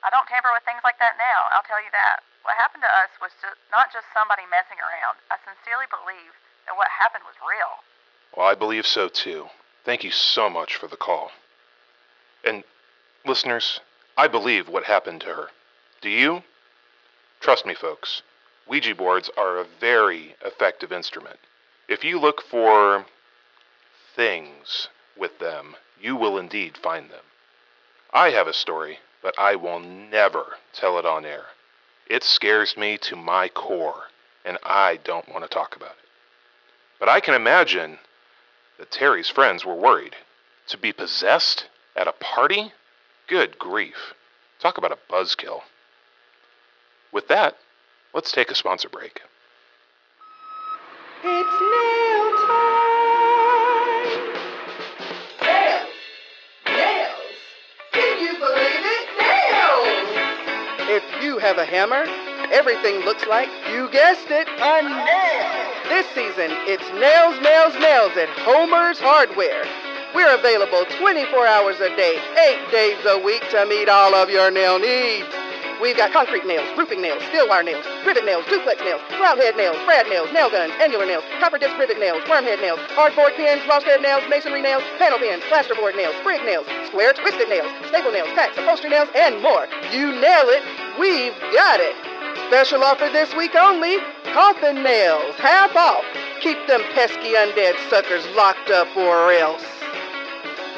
I 0.03 0.11
don't 0.11 0.27
tamper 0.27 0.51
with 0.51 0.67
things 0.67 0.83
like 0.83 0.99
that 0.99 1.15
now, 1.15 1.47
I'll 1.53 1.63
tell 1.63 1.79
you 1.79 1.93
that. 1.95 2.25
What 2.43 2.59
happened 2.59 2.83
to 2.83 2.91
us 2.91 3.11
was 3.23 3.31
just, 3.39 3.59
not 3.71 3.93
just 3.93 4.09
somebody 4.11 4.43
messing 4.49 4.79
around. 4.81 5.21
I 5.29 5.37
sincerely 5.47 5.87
believe 5.87 6.33
that 6.67 6.75
what 6.75 6.89
happened 6.89 7.23
was 7.23 7.37
real. 7.39 7.85
Well, 8.35 8.47
I 8.47 8.55
believe 8.55 8.85
so 8.85 9.09
too. 9.09 9.47
Thank 9.85 10.03
you 10.03 10.11
so 10.11 10.49
much 10.49 10.75
for 10.75 10.87
the 10.87 10.97
call. 10.97 11.31
And 12.45 12.63
listeners, 13.25 13.79
I 14.17 14.27
believe 14.27 14.67
what 14.69 14.83
happened 14.83 15.21
to 15.21 15.27
her. 15.27 15.47
Do 16.01 16.09
you? 16.09 16.43
Trust 17.39 17.65
me, 17.65 17.73
folks. 17.73 18.21
Ouija 18.67 18.93
boards 18.93 19.29
are 19.37 19.57
a 19.57 19.65
very 19.79 20.35
effective 20.45 20.91
instrument. 20.91 21.39
If 21.87 22.03
you 22.03 22.19
look 22.19 22.41
for 22.41 23.05
things 24.15 24.89
with 25.17 25.39
them, 25.39 25.75
you 25.99 26.15
will 26.15 26.37
indeed 26.37 26.77
find 26.77 27.09
them. 27.09 27.23
I 28.13 28.29
have 28.31 28.47
a 28.47 28.53
story, 28.53 28.99
but 29.21 29.37
I 29.39 29.55
will 29.55 29.79
never 29.79 30.57
tell 30.73 30.99
it 30.99 31.05
on 31.05 31.25
air. 31.25 31.45
It 32.09 32.23
scares 32.23 32.77
me 32.77 32.97
to 32.99 33.15
my 33.15 33.49
core, 33.49 34.03
and 34.45 34.57
I 34.63 34.99
don't 35.03 35.29
want 35.29 35.43
to 35.43 35.49
talk 35.49 35.75
about 35.75 35.91
it. 35.91 36.09
But 36.99 37.09
I 37.09 37.19
can 37.19 37.33
imagine 37.33 37.99
Terry's 38.85 39.29
friends 39.29 39.65
were 39.65 39.75
worried. 39.75 40.15
To 40.67 40.77
be 40.77 40.91
possessed 40.91 41.67
at 41.95 42.07
a 42.07 42.13
party? 42.13 42.73
Good 43.27 43.59
grief. 43.59 44.13
Talk 44.59 44.77
about 44.77 44.91
a 44.91 44.97
buzzkill. 45.11 45.61
With 47.11 47.27
that, 47.27 47.57
let's 48.13 48.31
take 48.31 48.51
a 48.51 48.55
sponsor 48.55 48.89
break. 48.89 49.21
It's 51.23 51.61
nail 51.61 52.31
time! 52.47 52.79
Nails! 55.41 55.89
Nails! 56.65 57.35
Can 57.91 58.19
you 58.19 58.33
believe 58.39 58.85
it? 58.85 59.05
Nails! 59.19 60.09
If 60.89 61.23
you 61.23 61.37
have 61.39 61.57
a 61.57 61.65
hammer, 61.65 62.05
everything 62.51 63.01
looks 63.05 63.25
like, 63.27 63.49
you 63.71 63.89
guessed 63.91 64.29
it, 64.29 64.47
a 64.47 64.81
nail! 64.81 65.48
This 65.89 66.05
season, 66.13 66.53
it's 66.69 66.85
nails, 67.01 67.41
nails, 67.41 67.73
nails 67.81 68.13
at 68.13 68.29
Homer's 68.45 69.01
Hardware. 69.01 69.65
We're 70.13 70.37
available 70.37 70.85
24 71.01 71.49
hours 71.49 71.81
a 71.81 71.89
day, 71.97 72.13
8 72.13 72.69
days 72.69 73.01
a 73.09 73.17
week 73.17 73.41
to 73.49 73.65
meet 73.65 73.89
all 73.89 74.13
of 74.13 74.29
your 74.29 74.53
nail 74.53 74.77
needs. 74.77 75.25
We've 75.81 75.97
got 75.97 76.13
concrete 76.13 76.45
nails, 76.45 76.69
roofing 76.77 77.01
nails, 77.01 77.25
steel 77.33 77.49
wire 77.49 77.65
nails, 77.65 77.81
rivet 78.05 78.21
nails, 78.21 78.45
duplex 78.45 78.77
nails, 78.85 79.01
round 79.17 79.41
head 79.41 79.57
nails, 79.57 79.81
brad 79.89 80.05
nails, 80.13 80.29
nail 80.29 80.53
guns, 80.53 80.77
angular 80.77 81.09
nails, 81.09 81.25
copper 81.41 81.57
disc 81.57 81.73
rivet 81.81 81.97
nails, 81.97 82.21
worm 82.29 82.45
head 82.45 82.61
nails, 82.61 82.77
hardboard 82.93 83.33
pins, 83.33 83.65
lost 83.65 83.89
head 83.89 84.05
nails, 84.05 84.21
masonry 84.29 84.61
nails, 84.61 84.85
panel 85.01 85.17
pins, 85.17 85.41
plasterboard 85.49 85.97
nails, 85.97 86.13
sprig 86.21 86.45
nails, 86.45 86.69
square 86.85 87.17
twisted 87.17 87.49
nails, 87.49 87.73
staple 87.89 88.13
nails, 88.13 88.29
tacks, 88.37 88.53
upholstery 88.61 88.93
nails, 88.93 89.09
and 89.17 89.41
more. 89.41 89.65
You 89.89 90.13
nail 90.13 90.53
it, 90.53 90.61
we've 91.01 91.33
got 91.49 91.81
it. 91.81 91.97
Special 92.45 92.85
offer 92.85 93.09
this 93.09 93.33
week 93.33 93.55
only, 93.57 93.97
coffin 94.39 94.81
nails, 94.83 95.35
half 95.35 95.75
off. 95.75 96.05
Keep 96.39 96.65
them 96.65 96.81
pesky 96.95 97.35
undead 97.35 97.75
suckers 97.89 98.25
locked 98.37 98.69
up 98.69 98.87
or 98.95 99.33
else. 99.33 99.65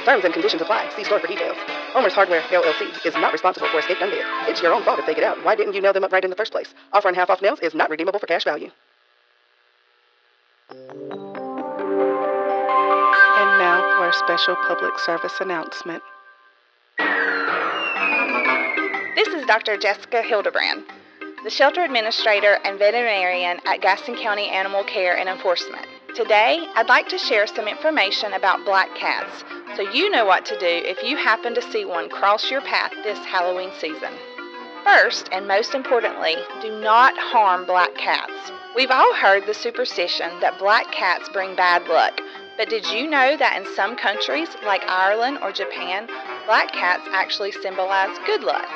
Terms 0.03 0.25
and 0.25 0.33
conditions 0.33 0.63
apply. 0.63 0.89
See 0.95 1.03
store 1.03 1.19
for 1.19 1.27
details. 1.27 1.55
Homer's 1.93 2.13
Hardware 2.13 2.41
LLC 2.41 3.05
is 3.05 3.13
not 3.13 3.31
responsible 3.31 3.67
for 3.69 3.77
escaped 3.77 4.01
undead. 4.01 4.25
It's 4.49 4.63
your 4.63 4.73
own 4.73 4.81
fault 4.81 4.97
if 4.97 5.05
they 5.05 5.13
get 5.13 5.23
out. 5.23 5.45
Why 5.45 5.55
didn't 5.55 5.75
you 5.75 5.81
nail 5.81 5.93
them 5.93 6.03
up 6.03 6.11
right 6.11 6.23
in 6.23 6.31
the 6.31 6.35
first 6.35 6.51
place? 6.51 6.73
Offering 6.91 7.13
half 7.13 7.29
off 7.29 7.43
nails 7.43 7.59
is 7.59 7.75
not 7.75 7.91
redeemable 7.91 8.17
for 8.17 8.25
cash 8.25 8.45
value. 8.45 8.71
And 10.71 10.79
now 13.61 13.95
for 13.95 14.09
a 14.09 14.13
special 14.13 14.55
public 14.67 14.97
service 14.97 15.33
announcement. 15.39 16.01
This 19.13 19.27
is 19.27 19.45
Dr. 19.45 19.77
Jessica 19.77 20.23
Hildebrand, 20.23 20.83
the 21.43 21.49
shelter 21.49 21.83
administrator 21.83 22.59
and 22.65 22.77
veterinarian 22.77 23.59
at 23.65 23.81
Gaston 23.81 24.15
County 24.15 24.47
Animal 24.49 24.83
Care 24.83 25.17
and 25.17 25.27
Enforcement. 25.27 25.87
Today, 26.15 26.59
I'd 26.75 26.87
like 26.87 27.09
to 27.09 27.17
share 27.17 27.47
some 27.47 27.67
information 27.67 28.33
about 28.33 28.63
black 28.63 28.93
cats 28.95 29.43
so 29.75 29.81
you 29.81 30.11
know 30.11 30.25
what 30.25 30.45
to 30.45 30.59
do 30.59 30.67
if 30.67 31.01
you 31.01 31.17
happen 31.17 31.55
to 31.55 31.71
see 31.71 31.83
one 31.85 32.09
cross 32.09 32.51
your 32.51 32.61
path 32.61 32.91
this 33.03 33.17
Halloween 33.19 33.71
season. 33.79 34.13
First, 34.83 35.29
and 35.31 35.47
most 35.47 35.73
importantly, 35.73 36.35
do 36.61 36.79
not 36.79 37.17
harm 37.17 37.65
black 37.65 37.95
cats. 37.95 38.51
We've 38.75 38.91
all 38.91 39.15
heard 39.15 39.47
the 39.47 39.53
superstition 39.53 40.39
that 40.41 40.59
black 40.59 40.91
cats 40.91 41.29
bring 41.29 41.55
bad 41.55 41.87
luck, 41.87 42.19
but 42.57 42.69
did 42.69 42.85
you 42.87 43.09
know 43.09 43.35
that 43.37 43.57
in 43.57 43.75
some 43.75 43.95
countries, 43.95 44.49
like 44.63 44.83
Ireland 44.87 45.39
or 45.41 45.51
Japan, 45.51 46.07
black 46.45 46.71
cats 46.71 47.07
actually 47.13 47.51
symbolize 47.51 48.15
good 48.27 48.43
luck? 48.43 48.69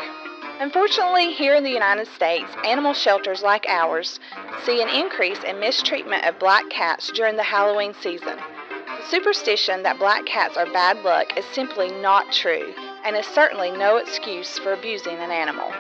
Unfortunately, 0.60 1.34
here 1.34 1.54
in 1.54 1.64
the 1.64 1.70
United 1.70 2.08
States, 2.08 2.50
animal 2.64 2.94
shelters 2.94 3.44
like 3.44 3.66
ours 3.68 4.22
see 4.64 4.82
an 4.82 4.88
increase 4.88 5.44
in 5.44 5.60
mistreatment 5.60 6.26
of 6.26 6.40
black 6.40 6.70
cats 6.70 7.12
during 7.12 7.36
the 7.36 7.44
Halloween 7.44 7.94
season. 8.02 8.38
The 8.38 9.06
superstition 9.10 9.84
that 9.84 10.00
black 10.00 10.26
cats 10.26 10.56
are 10.56 10.66
bad 10.72 11.04
luck 11.04 11.38
is 11.38 11.46
simply 11.54 11.90
not 12.02 12.32
true 12.32 12.74
and 13.04 13.18
is 13.18 13.26
certainly 13.26 13.70
no 13.70 13.98
excuse 13.98 14.58
for 14.58 14.72
abusing 14.72 15.18
an 15.18 15.30
animal. 15.30 15.72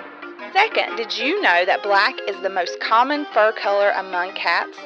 Second, 0.51 0.97
did 0.97 1.17
you 1.17 1.41
know 1.41 1.63
that 1.65 1.81
black 1.81 2.15
is 2.27 2.39
the 2.41 2.49
most 2.49 2.79
common 2.81 3.25
fur 3.33 3.53
color 3.53 3.91
among 3.91 4.33
cats? 4.33 4.77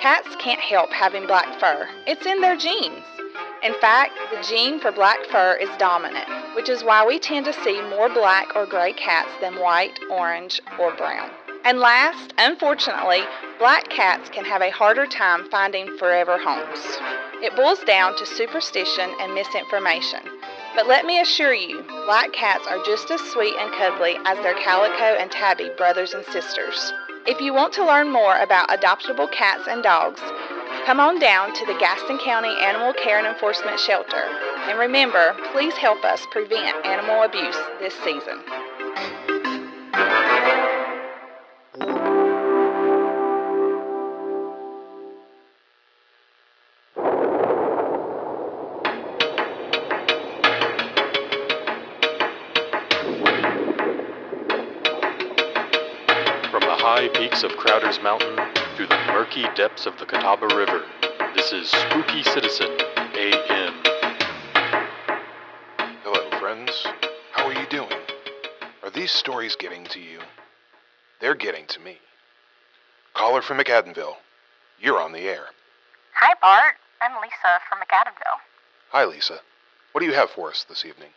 Cats 0.00 0.36
can't 0.36 0.60
help 0.60 0.90
having 0.90 1.26
black 1.26 1.58
fur, 1.58 1.88
it's 2.06 2.26
in 2.26 2.40
their 2.40 2.56
genes. 2.56 3.04
In 3.62 3.74
fact, 3.80 4.12
the 4.32 4.42
gene 4.42 4.80
for 4.80 4.90
black 4.90 5.24
fur 5.30 5.54
is 5.54 5.68
dominant, 5.78 6.26
which 6.56 6.68
is 6.68 6.82
why 6.82 7.06
we 7.06 7.20
tend 7.20 7.44
to 7.44 7.52
see 7.52 7.80
more 7.82 8.08
black 8.08 8.56
or 8.56 8.66
gray 8.66 8.92
cats 8.92 9.30
than 9.40 9.60
white, 9.60 10.00
orange, 10.10 10.60
or 10.80 10.92
brown. 10.96 11.30
And 11.64 11.78
last, 11.78 12.34
unfortunately, 12.38 13.20
black 13.60 13.88
cats 13.88 14.28
can 14.30 14.44
have 14.44 14.62
a 14.62 14.70
harder 14.72 15.06
time 15.06 15.48
finding 15.48 15.96
forever 15.96 16.38
homes. 16.42 16.98
It 17.40 17.54
boils 17.54 17.78
down 17.84 18.16
to 18.16 18.26
superstition 18.26 19.14
and 19.20 19.32
misinformation. 19.32 20.22
But 20.74 20.88
let 20.88 21.04
me 21.04 21.20
assure 21.20 21.54
you, 21.54 21.84
black 22.06 22.32
cats 22.32 22.66
are 22.66 22.82
just 22.84 23.12
as 23.12 23.20
sweet 23.30 23.54
and 23.60 23.72
cuddly 23.74 24.16
as 24.24 24.38
their 24.38 24.54
calico 24.54 25.16
and 25.20 25.30
tabby 25.30 25.70
brothers 25.76 26.14
and 26.14 26.24
sisters. 26.26 26.92
If 27.26 27.40
you 27.40 27.54
want 27.54 27.72
to 27.74 27.86
learn 27.86 28.10
more 28.10 28.36
about 28.38 28.70
adoptable 28.70 29.30
cats 29.30 29.68
and 29.68 29.84
dogs, 29.84 30.20
come 30.86 30.98
on 30.98 31.18
down 31.20 31.54
to 31.54 31.66
the 31.66 31.74
Gaston 31.78 32.18
County 32.18 32.54
Animal 32.60 32.92
Care 32.94 33.18
and 33.18 33.26
Enforcement 33.26 33.78
Shelter. 33.78 34.24
And 34.68 34.78
remember, 34.78 35.34
please 35.52 35.74
help 35.74 36.04
us 36.04 36.26
prevent 36.30 36.84
animal 36.84 37.22
abuse 37.22 37.56
this 37.78 37.94
season. 38.02 38.40
From 56.50 56.60
the 56.60 56.76
high 56.76 57.08
peaks 57.14 57.44
of 57.44 57.52
Crowder's 57.52 58.00
Mountain 58.02 58.61
to 58.82 58.88
the 58.88 59.12
murky 59.12 59.44
depths 59.54 59.86
of 59.86 59.96
the 59.98 60.06
Catawba 60.06 60.48
River, 60.56 60.82
this 61.36 61.52
is 61.52 61.70
Spooky 61.70 62.24
Citizen 62.24 62.66
AM. 63.14 63.74
Hello, 66.02 66.40
friends. 66.40 66.84
How 67.30 67.46
are 67.46 67.52
you 67.52 67.66
doing? 67.68 68.00
Are 68.82 68.90
these 68.90 69.12
stories 69.12 69.54
getting 69.54 69.84
to 69.84 70.00
you? 70.00 70.18
They're 71.20 71.36
getting 71.36 71.66
to 71.68 71.80
me. 71.80 71.98
Caller 73.14 73.40
from 73.40 73.58
McAdenville. 73.58 74.16
You're 74.80 75.00
on 75.00 75.12
the 75.12 75.28
air. 75.28 75.46
Hi, 76.14 76.34
Bart. 76.40 76.74
I'm 77.00 77.12
Lisa 77.22 77.60
from 77.68 77.78
McAdenville. 77.78 78.40
Hi, 78.90 79.04
Lisa. 79.04 79.38
What 79.92 80.00
do 80.00 80.06
you 80.08 80.14
have 80.14 80.30
for 80.30 80.50
us 80.50 80.66
this 80.68 80.84
evening? 80.84 81.10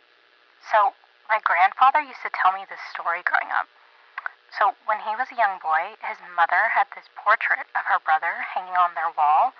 So, 0.71 0.93
my 1.29 1.39
grandfather 1.43 2.01
used 2.01 2.21
to 2.21 2.29
tell 2.43 2.51
me 2.53 2.65
this 2.69 2.79
story 2.93 3.21
growing 3.25 3.51
up. 3.57 3.65
So, 4.55 4.71
when 4.87 5.03
he 5.03 5.11
was 5.19 5.27
a 5.31 5.39
young 5.39 5.59
boy, 5.59 5.99
his 5.99 6.17
mother 6.31 6.71
had 6.71 6.87
this 6.95 7.11
portrait 7.11 7.67
of 7.75 7.83
her 7.91 7.99
brother 7.99 8.39
hanging 8.55 8.79
on 8.79 8.95
their 8.95 9.11
wall. 9.11 9.51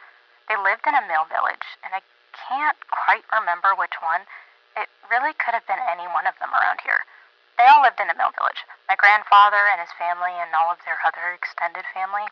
They 0.47 0.55
lived 0.55 0.87
in 0.87 0.95
a 0.95 1.03
mill 1.03 1.27
village, 1.27 1.67
and 1.83 1.91
I 1.91 1.99
can't 2.31 2.79
quite 2.87 3.27
remember 3.35 3.75
which 3.75 3.99
one. 3.99 4.23
It 4.79 4.87
really 5.11 5.35
could 5.35 5.51
have 5.51 5.67
been 5.67 5.83
any 5.83 6.07
one 6.07 6.27
of 6.27 6.39
them 6.39 6.55
around 6.55 6.79
here. 6.83 7.03
They 7.59 7.67
all 7.67 7.83
lived 7.83 7.99
in 7.99 8.11
a 8.11 8.15
mill 8.15 8.31
village 8.35 8.63
my 8.87 8.95
grandfather 8.95 9.59
and 9.73 9.81
his 9.81 9.91
family, 9.97 10.31
and 10.31 10.53
all 10.53 10.71
of 10.71 10.79
their 10.85 11.01
other 11.03 11.33
extended 11.33 11.83
family. 11.91 12.29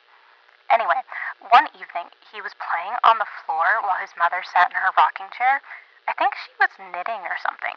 Anyway, 0.70 1.02
one 1.50 1.68
evening, 1.76 2.08
he 2.32 2.40
was 2.40 2.56
playing 2.56 2.96
on 3.04 3.20
the 3.20 3.30
floor 3.44 3.82
while 3.84 4.00
his 4.00 4.14
mother 4.16 4.46
sat 4.46 4.72
in 4.72 4.78
her 4.78 4.94
rocking 4.96 5.28
chair. 5.36 5.62
I 6.08 6.14
think 6.14 6.38
she 6.38 6.54
was 6.62 6.72
knitting 6.80 7.26
or 7.28 7.38
something. 7.42 7.76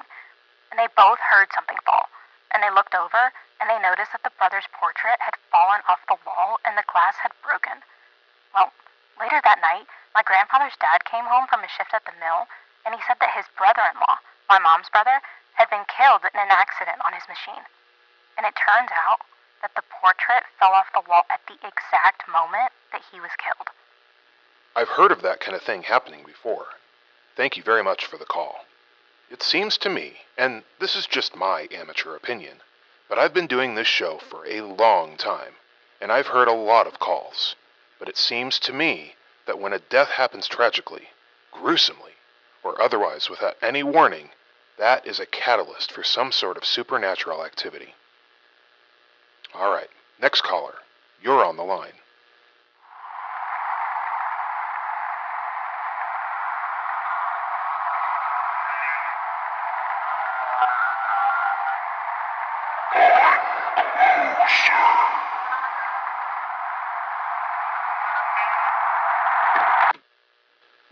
And 0.71 0.79
they 0.79 0.89
both 0.95 1.19
heard 1.19 1.51
something 1.57 1.81
fall. 1.85 2.07
And 2.53 2.63
they 2.63 2.71
looked 2.71 2.95
over, 2.95 3.33
and 3.61 3.71
they 3.71 3.81
noticed 3.81 4.13
that 4.13 4.23
the 4.23 4.35
brother's 4.37 4.69
portrait 4.77 5.17
had 5.21 5.37
fallen 5.49 5.81
off 5.89 6.05
the 6.09 6.21
wall 6.29 6.61
and 6.65 6.77
the 6.77 6.87
glass 6.91 7.17
had 7.21 7.33
broken. 7.41 7.81
Well, 8.53 8.73
later 9.17 9.41
that 9.43 9.65
night, 9.65 9.89
my 10.15 10.25
grandfather's 10.25 10.77
dad 10.81 11.09
came 11.09 11.25
home 11.25 11.49
from 11.49 11.65
his 11.65 11.73
shift 11.73 11.93
at 11.93 12.05
the 12.05 12.17
mill, 12.21 12.49
and 12.85 12.95
he 12.95 13.05
said 13.05 13.21
that 13.21 13.37
his 13.37 13.49
brother 13.57 13.85
in 13.89 13.97
law, 14.01 14.17
my 14.49 14.61
mom's 14.61 14.89
brother, 14.93 15.21
had 15.57 15.69
been 15.73 15.89
killed 15.89 16.25
in 16.25 16.37
an 16.37 16.53
accident 16.53 17.01
on 17.05 17.17
his 17.17 17.25
machine. 17.29 17.65
And 18.37 18.45
it 18.45 18.57
turns 18.57 18.93
out 18.93 19.25
that 19.65 19.73
the 19.75 19.85
portrait 19.89 20.45
fell 20.61 20.77
off 20.77 20.93
the 20.93 21.05
wall 21.09 21.25
at 21.33 21.41
the 21.49 21.57
exact 21.65 22.29
moment 22.29 22.73
that 22.93 23.03
he 23.11 23.21
was 23.21 23.33
killed. 23.41 23.69
I've 24.77 25.01
heard 25.01 25.13
of 25.13 25.23
that 25.23 25.41
kind 25.41 25.57
of 25.57 25.63
thing 25.63 25.83
happening 25.83 26.25
before. 26.25 26.77
Thank 27.37 27.57
you 27.57 27.63
very 27.63 27.83
much 27.83 28.05
for 28.05 28.19
the 28.19 28.29
call. 28.29 28.65
It 29.31 29.43
seems 29.43 29.77
to 29.79 29.89
me, 29.89 30.21
and 30.37 30.63
this 30.79 30.95
is 30.95 31.07
just 31.07 31.35
my 31.35 31.67
amateur 31.73 32.15
opinion, 32.15 32.61
but 33.09 33.19
I've 33.19 33.35
been 33.35 33.47
doing 33.47 33.75
this 33.75 33.87
show 33.87 34.19
for 34.19 34.47
a 34.47 34.61
long 34.61 35.17
time, 35.17 35.55
and 36.01 36.11
I've 36.11 36.29
heard 36.29 36.49
a 36.49 36.53
lot 36.53 36.87
of 36.87 36.99
calls. 36.99 37.57
But 37.99 38.09
it 38.09 38.19
seems 38.19 38.59
to 38.61 38.73
me 38.73 39.15
that 39.47 39.59
when 39.59 39.73
a 39.73 39.79
death 39.79 40.11
happens 40.11 40.49
tragically, 40.49 41.09
gruesomely, 41.53 42.13
or 42.63 42.81
otherwise 42.81 43.31
without 43.31 43.57
any 43.63 43.83
warning, 43.83 44.31
that 44.79 45.07
is 45.07 45.21
a 45.21 45.27
catalyst 45.27 45.93
for 45.93 46.03
some 46.03 46.33
sort 46.33 46.57
of 46.57 46.65
supernatural 46.65 47.45
activity. 47.45 47.95
All 49.55 49.71
right, 49.71 49.89
next 50.21 50.43
caller. 50.43 50.75
You're 51.23 51.45
on 51.45 51.57
the 51.57 51.63
line. 51.63 51.95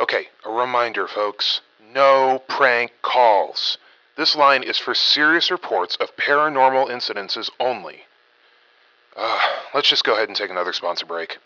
Okay, 0.04 0.28
a 0.44 0.50
reminder, 0.50 1.08
folks 1.08 1.62
no 1.94 2.42
prank 2.46 2.92
calls. 3.00 3.78
This 4.18 4.36
line 4.36 4.62
is 4.62 4.76
for 4.76 4.94
serious 4.94 5.50
reports 5.50 5.96
of 5.96 6.14
paranormal 6.16 6.90
incidences 6.90 7.48
only. 7.58 8.02
Uh, 9.16 9.40
let's 9.72 9.88
just 9.88 10.04
go 10.04 10.12
ahead 10.12 10.28
and 10.28 10.36
take 10.36 10.50
another 10.50 10.74
sponsor 10.74 11.06
break. 11.06 11.38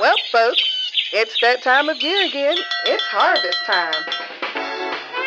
Well, 0.00 0.16
folks, 0.32 0.64
it's 1.12 1.40
that 1.40 1.62
time 1.62 1.88
of 1.88 2.02
year 2.02 2.26
again. 2.26 2.56
It's 2.86 3.04
harvest 3.04 3.64
time. 3.64 3.94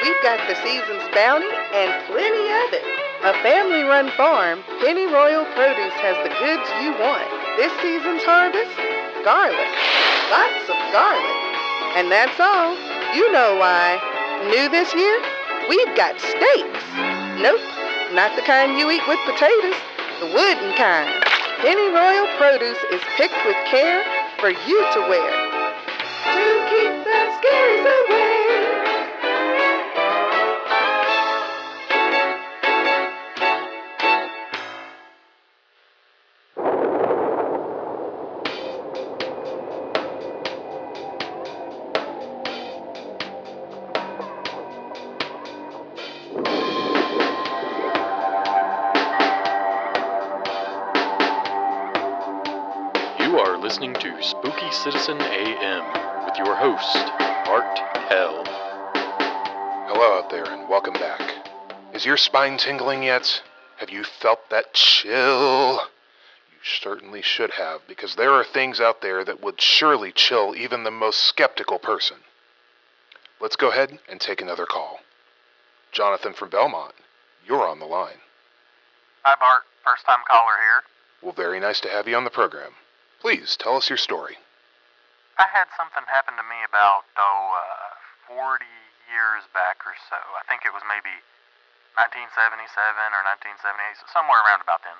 We've 0.03 0.21
got 0.21 0.45
the 0.49 0.55
season's 0.55 1.07
bounty 1.15 1.47
and 1.71 2.05
plenty 2.11 2.47
of 2.67 2.73
it. 2.73 2.83
A 3.23 3.33
family 3.41 3.83
run 3.83 4.11
farm, 4.17 4.61
Penny 4.81 5.05
Royal 5.05 5.45
Produce 5.55 5.95
has 6.03 6.17
the 6.27 6.35
goods 6.35 6.67
you 6.83 6.91
want. 6.99 7.31
This 7.55 7.71
season's 7.81 8.23
harvest? 8.25 8.94
Garlic. 9.25 9.57
Lots 10.29 10.69
of 10.69 10.77
garlic. 10.93 11.35
And 11.97 12.11
that's 12.11 12.39
all. 12.39 12.77
You 13.15 13.31
know 13.31 13.57
why. 13.57 13.97
New 14.53 14.69
this 14.69 14.93
year? 14.93 15.19
We've 15.67 15.97
got 15.97 16.21
steaks. 16.21 16.85
Nope, 17.41 17.59
not 18.13 18.35
the 18.35 18.43
kind 18.43 18.77
you 18.77 18.91
eat 18.91 19.01
with 19.07 19.17
potatoes, 19.25 19.73
the 20.19 20.27
wooden 20.27 20.77
kind. 20.77 21.09
Penny 21.57 21.89
Royal 21.89 22.27
Produce 22.37 22.77
is 22.93 23.01
picked 23.17 23.41
with 23.47 23.57
care 23.65 24.05
for 24.37 24.49
you 24.49 24.79
to 24.93 24.99
wear. 25.09 25.31
To 26.29 26.45
keep 26.69 26.93
the 27.03 27.19
scaries 27.41 27.81
away. 27.81 28.14
With 56.37 56.45
your 56.45 56.55
host, 56.55 56.97
Art 57.47 57.77
Hell. 58.09 58.43
Hello 59.87 60.17
out 60.19 60.29
there, 60.29 60.45
and 60.45 60.67
welcome 60.67 60.93
back. 60.93 61.21
Is 61.93 62.05
your 62.05 62.17
spine 62.17 62.57
tingling 62.57 63.03
yet? 63.03 63.41
Have 63.77 63.89
you 63.89 64.03
felt 64.03 64.49
that 64.49 64.73
chill? 64.73 65.75
You 65.75 66.57
certainly 66.61 67.21
should 67.21 67.51
have, 67.51 67.81
because 67.87 68.15
there 68.15 68.31
are 68.31 68.43
things 68.43 68.81
out 68.81 69.01
there 69.01 69.23
that 69.23 69.41
would 69.41 69.61
surely 69.61 70.11
chill 70.11 70.55
even 70.55 70.83
the 70.83 70.91
most 70.91 71.21
skeptical 71.21 71.79
person. 71.79 72.17
Let's 73.39 73.55
go 73.55 73.71
ahead 73.71 73.99
and 74.09 74.19
take 74.19 74.41
another 74.41 74.65
call. 74.65 74.99
Jonathan 75.91 76.33
from 76.33 76.49
Belmont, 76.49 76.95
you're 77.47 77.67
on 77.67 77.79
the 77.79 77.85
line. 77.85 78.19
Hi, 79.23 79.35
Bart. 79.39 79.63
First 79.85 80.05
time 80.05 80.23
caller 80.29 80.57
here. 80.59 80.83
Well, 81.21 81.33
very 81.33 81.59
nice 81.61 81.79
to 81.81 81.89
have 81.89 82.07
you 82.09 82.15
on 82.17 82.25
the 82.25 82.29
program. 82.29 82.71
Please 83.21 83.55
tell 83.55 83.77
us 83.77 83.89
your 83.89 83.97
story. 83.97 84.35
I 85.35 85.51
had 85.51 85.67
something 85.75 86.07
happen 86.07 86.39
to 86.39 86.45
me 86.47 86.63
about, 86.63 87.03
oh, 87.19 87.43
uh, 87.59 88.31
40 88.31 88.63
years 89.11 89.43
back 89.51 89.83
or 89.83 89.95
so. 90.07 90.15
I 90.39 90.47
think 90.47 90.63
it 90.63 90.71
was 90.71 90.83
maybe 90.87 91.11
1977 91.99 92.39
or 93.11 93.21
1978, 93.35 93.99
somewhere 94.15 94.39
around 94.47 94.63
about 94.63 94.83
then. 94.87 94.95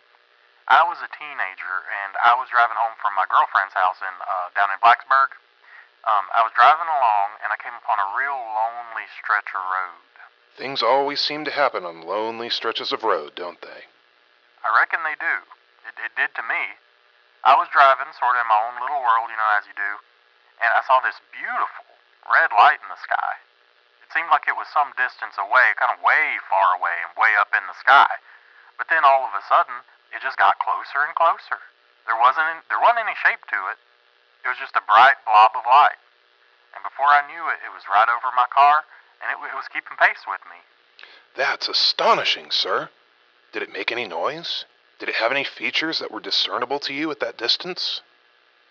I 0.68 0.82
was 0.84 1.00
a 1.00 1.12
teenager 1.14 1.76
and 2.04 2.18
I 2.20 2.34
was 2.36 2.50
driving 2.50 2.76
home 2.76 2.98
from 2.98 3.14
my 3.14 3.30
girlfriend's 3.30 3.78
house 3.78 4.02
in 4.02 4.12
uh, 4.12 4.50
down 4.58 4.74
in 4.74 4.82
Blacksburg. 4.82 5.38
Um, 6.04 6.26
I 6.34 6.42
was 6.42 6.52
driving 6.58 6.90
along 6.90 7.28
and 7.46 7.54
I 7.54 7.58
came 7.62 7.78
upon 7.78 8.02
a 8.02 8.14
real 8.18 8.34
lonely 8.34 9.06
stretch 9.22 9.54
of 9.54 9.62
road. 9.62 10.10
Things 10.58 10.82
always 10.82 11.22
seem 11.22 11.46
to 11.46 11.54
happen 11.54 11.86
on 11.86 12.02
lonely 12.02 12.50
stretches 12.50 12.90
of 12.92 13.06
road, 13.06 13.38
don't 13.38 13.62
they? 13.62 13.86
I 14.66 14.70
reckon 14.74 15.06
they 15.06 15.16
do. 15.22 15.36
It, 15.86 15.96
it 16.02 16.18
did 16.18 16.34
to 16.34 16.44
me. 16.44 16.82
I 17.46 17.54
was 17.54 17.70
driving 17.70 18.10
sort 18.18 18.34
of 18.34 18.42
in 18.42 18.50
my 18.50 18.58
own 18.58 18.82
little 18.82 19.06
world, 19.06 19.30
you 19.30 19.38
know, 19.38 19.52
as 19.54 19.70
you 19.70 19.76
do, 19.78 20.02
and 20.62 20.72
I 20.72 20.82
saw 20.88 21.00
this 21.04 21.20
beautiful 21.32 21.90
red 22.26 22.52
light 22.56 22.82
in 22.82 22.90
the 22.90 23.02
sky. 23.02 23.34
It 24.02 24.10
seemed 24.14 24.32
like 24.32 24.48
it 24.48 24.58
was 24.58 24.70
some 24.72 24.96
distance 24.96 25.36
away, 25.38 25.76
kind 25.76 25.94
of 25.94 26.02
way 26.02 26.40
far 26.48 26.78
away 26.78 26.96
and 27.06 27.12
way 27.18 27.34
up 27.38 27.52
in 27.54 27.66
the 27.68 27.78
sky. 27.78 28.10
But 28.78 28.88
then 28.92 29.04
all 29.04 29.28
of 29.28 29.34
a 29.36 29.44
sudden, 29.46 29.84
it 30.14 30.24
just 30.24 30.40
got 30.40 30.62
closer 30.62 31.04
and 31.04 31.16
closer. 31.16 31.60
There 32.06 32.20
wasn't 32.20 32.48
any, 32.48 32.62
there 32.70 32.82
wasn't 32.82 33.08
any 33.10 33.18
shape 33.18 33.44
to 33.50 33.60
it. 33.74 33.80
It 34.46 34.52
was 34.54 34.62
just 34.62 34.78
a 34.78 34.86
bright 34.86 35.18
blob 35.26 35.58
of 35.58 35.66
light. 35.66 35.98
And 36.78 36.84
before 36.84 37.10
I 37.10 37.26
knew 37.26 37.50
it, 37.50 37.64
it 37.66 37.74
was 37.74 37.88
right 37.90 38.08
over 38.08 38.30
my 38.36 38.46
car, 38.54 38.86
and 39.24 39.34
it, 39.34 39.38
it 39.42 39.58
was 39.58 39.72
keeping 39.72 39.98
pace 39.98 40.22
with 40.28 40.44
me. 40.46 40.60
That's 41.36 41.68
astonishing, 41.68 42.52
sir. 42.52 42.90
Did 43.52 43.64
it 43.64 43.74
make 43.74 43.92
any 43.92 44.06
noise? 44.06 44.66
Did 45.00 45.10
it 45.10 45.16
have 45.16 45.32
any 45.32 45.44
features 45.44 46.00
that 46.00 46.12
were 46.12 46.20
discernible 46.20 46.80
to 46.80 46.94
you 46.94 47.12
at 47.12 47.20
that 47.20 47.38
distance? 47.38 48.02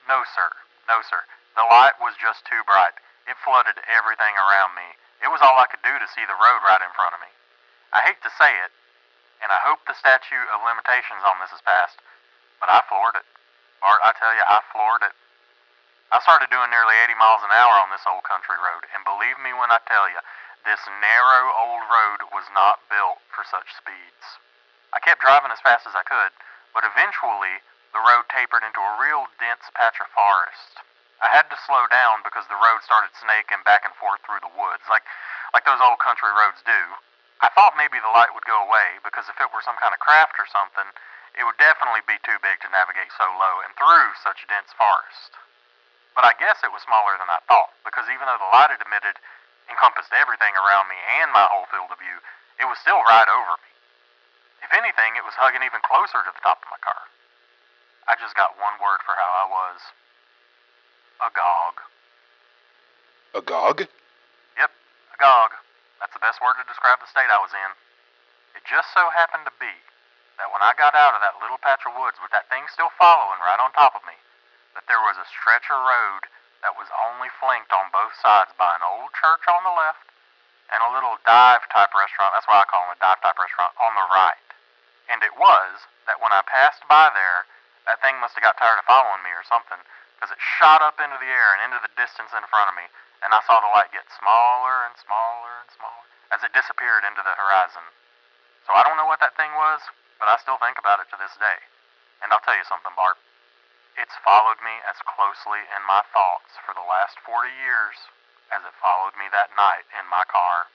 No, 0.09 0.23
sir. 0.35 0.49
No, 0.89 1.01
sir. 1.09 1.25
The 1.55 1.67
light 1.71 1.99
was 2.03 2.19
just 2.19 2.45
too 2.45 2.63
bright. 2.67 2.99
It 3.31 3.39
flooded 3.41 3.79
everything 3.87 4.35
around 4.37 4.75
me. 4.75 4.99
It 5.23 5.31
was 5.31 5.41
all 5.41 5.57
I 5.57 5.71
could 5.71 5.83
do 5.87 5.95
to 5.97 6.13
see 6.13 6.27
the 6.27 6.37
road 6.37 6.61
right 6.67 6.83
in 6.83 6.93
front 6.93 7.15
of 7.15 7.23
me. 7.23 7.31
I 7.95 8.03
hate 8.03 8.21
to 8.27 8.37
say 8.37 8.51
it, 8.67 8.75
and 9.39 9.55
I 9.55 9.63
hope 9.63 9.87
the 9.87 9.95
statute 9.95 10.51
of 10.51 10.67
limitations 10.67 11.23
on 11.23 11.39
this 11.39 11.55
is 11.55 11.63
passed, 11.63 12.03
but 12.59 12.69
I 12.69 12.83
floored 12.91 13.15
it. 13.15 13.27
Bart, 13.81 14.03
I 14.03 14.13
tell 14.19 14.35
you, 14.35 14.43
I 14.43 14.61
floored 14.73 15.07
it. 15.07 15.15
I 16.11 16.21
started 16.21 16.51
doing 16.51 16.71
nearly 16.71 16.97
80 17.07 17.15
miles 17.17 17.43
an 17.47 17.55
hour 17.55 17.77
on 17.81 17.91
this 17.93 18.07
old 18.09 18.25
country 18.25 18.59
road, 18.59 18.87
and 18.91 19.07
believe 19.07 19.39
me 19.41 19.55
when 19.55 19.71
I 19.71 19.81
tell 19.87 20.11
you, 20.11 20.19
this 20.65 20.81
narrow 20.89 21.53
old 21.55 21.85
road 21.87 22.33
was 22.33 22.49
not 22.57 22.81
built 22.89 23.21
for 23.29 23.45
such 23.45 23.69
speeds. 23.77 24.41
I 24.97 25.01
kept 25.05 25.21
driving 25.21 25.53
as 25.53 25.61
fast 25.61 25.85
as 25.85 25.95
I 25.95 26.07
could, 26.09 26.33
but 26.73 26.89
eventually 26.89 27.61
the 27.93 28.01
road 28.01 28.27
tapered 28.33 28.65
into 28.65 28.81
a 28.81 28.99
real 28.99 29.29
dense 29.39 29.69
patch 29.77 30.01
of 30.01 30.09
forest. 30.11 30.81
Had 31.35 31.51
to 31.51 31.59
slow 31.67 31.83
down 31.91 32.23
because 32.23 32.47
the 32.47 32.55
road 32.55 32.79
started 32.87 33.11
snaking 33.19 33.59
back 33.67 33.83
and 33.83 33.91
forth 33.99 34.23
through 34.23 34.39
the 34.39 34.55
woods, 34.55 34.87
like 34.87 35.03
like 35.51 35.67
those 35.67 35.83
old 35.83 35.99
country 35.99 36.31
roads 36.31 36.63
do. 36.63 36.79
I 37.43 37.51
thought 37.59 37.75
maybe 37.75 37.99
the 37.99 38.15
light 38.15 38.31
would 38.39 38.47
go 38.47 38.63
away 38.63 39.03
because 39.03 39.27
if 39.27 39.35
it 39.43 39.51
were 39.51 39.67
some 39.67 39.75
kind 39.83 39.91
of 39.91 39.99
craft 39.99 40.39
or 40.39 40.47
something, 40.47 40.87
it 41.35 41.43
would 41.43 41.59
definitely 41.59 42.07
be 42.07 42.23
too 42.23 42.39
big 42.39 42.63
to 42.63 42.71
navigate 42.71 43.11
so 43.19 43.27
low 43.35 43.67
and 43.67 43.75
through 43.75 44.15
such 44.23 44.47
dense 44.47 44.71
forest. 44.79 45.35
But 46.15 46.23
I 46.23 46.39
guess 46.39 46.63
it 46.63 46.71
was 46.71 46.87
smaller 46.87 47.19
than 47.19 47.27
I 47.27 47.43
thought 47.51 47.75
because 47.83 48.07
even 48.15 48.31
though 48.31 48.39
the 48.39 48.55
light 48.55 48.71
it 48.71 48.79
emitted 48.87 49.19
encompassed 49.67 50.15
everything 50.15 50.55
around 50.55 50.87
me 50.87 51.03
and 51.19 51.35
my 51.35 51.51
whole 51.51 51.67
field 51.67 51.91
of 51.91 51.99
view, 51.99 52.23
it 52.63 52.71
was 52.71 52.79
still 52.79 53.03
right 53.11 53.27
over 53.27 53.59
me. 53.59 53.71
If 54.63 54.71
anything, 54.71 55.19
it 55.19 55.27
was 55.27 55.35
hugging 55.35 55.67
even 55.67 55.83
closer 55.83 56.23
to 56.23 56.31
the 56.31 56.45
top 56.47 56.63
of 56.63 56.71
my 56.71 56.79
car. 56.79 57.11
I 58.07 58.15
just 58.23 58.39
got 58.39 58.55
one 58.55 58.79
word 58.79 59.03
for 59.03 59.19
how 59.19 59.31
I 59.35 59.47
was 59.51 59.83
agog. 61.23 61.75
Agog? 63.35 63.87
Yep, 64.59 64.71
agog. 65.19 65.51
That's 65.99 66.15
the 66.15 66.23
best 66.23 66.39
word 66.43 66.59
to 66.59 66.67
describe 66.67 66.99
the 67.03 67.11
state 67.11 67.31
I 67.31 67.43
was 67.43 67.55
in. 67.55 67.71
It 68.55 68.63
just 68.67 68.91
so 68.95 69.11
happened 69.11 69.47
to 69.47 69.55
be 69.59 69.73
that 70.39 70.51
when 70.51 70.63
I 70.63 70.75
got 70.75 70.95
out 70.95 71.15
of 71.15 71.23
that 71.23 71.39
little 71.39 71.59
patch 71.63 71.83
of 71.87 71.95
woods 71.95 72.19
with 72.23 72.31
that 72.35 72.51
thing 72.51 72.67
still 72.71 72.91
following 72.99 73.39
right 73.43 73.59
on 73.59 73.75
top 73.75 73.95
of 73.95 74.07
me, 74.07 74.15
that 74.75 74.87
there 74.91 75.03
was 75.03 75.19
a 75.19 75.27
stretch 75.31 75.67
of 75.71 75.79
road 75.79 76.27
that 76.67 76.75
was 76.75 76.91
only 77.07 77.31
flanked 77.39 77.71
on 77.71 77.93
both 77.95 78.15
sides 78.19 78.51
by 78.59 78.75
an 78.75 78.83
old 78.83 79.11
church 79.15 79.47
on 79.47 79.63
the 79.63 79.75
left 79.75 80.11
and 80.73 80.81
a 80.81 80.95
little 80.95 81.21
dive 81.29 81.63
type 81.71 81.93
restaurant, 81.93 82.33
that's 82.35 82.49
why 82.49 82.59
I 82.59 82.67
call 82.67 82.83
them 82.89 82.97
a 82.97 83.01
dive 83.03 83.21
type 83.21 83.37
restaurant, 83.37 83.77
on 83.79 83.93
the 83.95 84.07
right. 84.11 84.49
And 85.13 85.21
it 85.21 85.37
was 85.37 85.85
that 86.09 86.19
when 86.25 86.33
I 86.33 86.41
passed 86.49 86.83
by 86.89 87.13
there, 87.13 87.45
that 87.85 88.01
thing 88.01 88.17
must 88.19 88.35
have 88.35 88.45
got 88.45 88.57
tired 88.57 88.81
of 88.81 88.89
following 88.89 89.21
me 89.21 89.31
or 89.37 89.45
something, 89.45 89.77
because 90.17 90.33
it 90.33 90.41
shot 90.61 90.81
up 90.81 90.99
into 91.03 91.19
the 91.19 91.29
air 91.29 91.49
and 91.59 91.69
into 91.69 91.83
the 91.83 91.93
distance 91.99 92.33
in 92.33 92.45
front 92.49 92.71
of 92.71 92.79
me, 92.79 92.87
and 93.25 93.35
I 93.35 93.41
saw 93.45 93.59
the 93.61 93.73
light 93.75 93.93
get 93.93 94.07
smaller 94.17 94.89
and 94.89 94.95
smaller 95.01 95.53
and 95.65 95.71
smaller 95.75 96.05
as 96.33 96.41
it 96.43 96.57
disappeared 96.57 97.05
into 97.05 97.23
the 97.23 97.37
horizon. 97.37 97.85
So 98.67 98.73
I 98.73 98.83
don't 98.83 98.97
know 98.97 99.09
what 99.09 99.21
that 99.21 99.37
thing 99.37 99.53
was, 99.55 99.81
but 100.17 100.27
I 100.27 100.41
still 100.41 100.57
think 100.59 100.81
about 100.81 101.01
it 101.01 101.09
to 101.13 101.21
this 101.21 101.37
day. 101.37 101.59
And 102.25 102.33
I'll 102.33 102.43
tell 102.43 102.57
you 102.57 102.65
something, 102.65 102.95
Bart. 102.97 103.21
It's 104.01 104.17
followed 104.25 104.59
me 104.65 104.75
as 104.89 104.99
closely 105.07 105.63
in 105.71 105.83
my 105.87 106.03
thoughts 106.11 106.59
for 106.67 106.75
the 106.75 106.83
last 106.83 107.21
40 107.23 107.47
years 107.63 107.97
as 108.51 108.65
it 108.65 108.75
followed 108.83 109.15
me 109.15 109.31
that 109.31 109.55
night 109.55 109.87
in 109.95 110.09
my 110.11 110.25
car. 110.27 110.67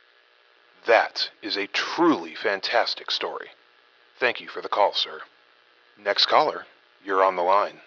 That 0.86 1.30
is 1.42 1.58
a 1.58 1.68
truly 1.68 2.36
fantastic 2.36 3.12
story. 3.12 3.52
Thank 4.20 4.40
you 4.40 4.48
for 4.48 4.62
the 4.62 4.70
call, 4.70 4.94
sir. 4.94 5.22
Next 5.98 6.28
caller, 6.28 6.66
you're 7.04 7.24
on 7.24 7.36
the 7.36 7.44
line. 7.44 7.82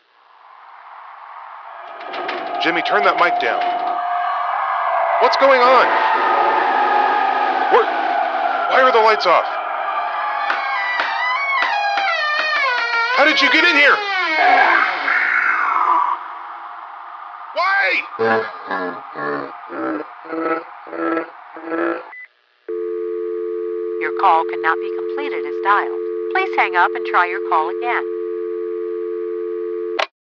Jimmy, 2.63 2.83
turn 2.83 3.03
that 3.03 3.19
mic 3.19 3.35
down. 3.43 3.59
What's 5.19 5.35
going 5.43 5.59
on? 5.59 5.87
Where, 7.75 7.83
why 8.71 8.87
are 8.87 8.93
the 8.95 9.03
lights 9.03 9.27
off? 9.27 9.43
How 13.19 13.25
did 13.27 13.43
you 13.43 13.51
get 13.51 13.67
in 13.67 13.75
here? 13.75 13.99
Why? 17.59 17.83
Your 23.99 24.15
call 24.21 24.45
cannot 24.47 24.79
be 24.79 24.91
completed 24.95 25.43
as 25.43 25.55
dialed. 25.67 25.99
Please 26.31 26.55
hang 26.55 26.77
up 26.77 26.95
and 26.95 27.05
try 27.07 27.27
your 27.27 27.43
call 27.51 27.71
again. 27.71 28.12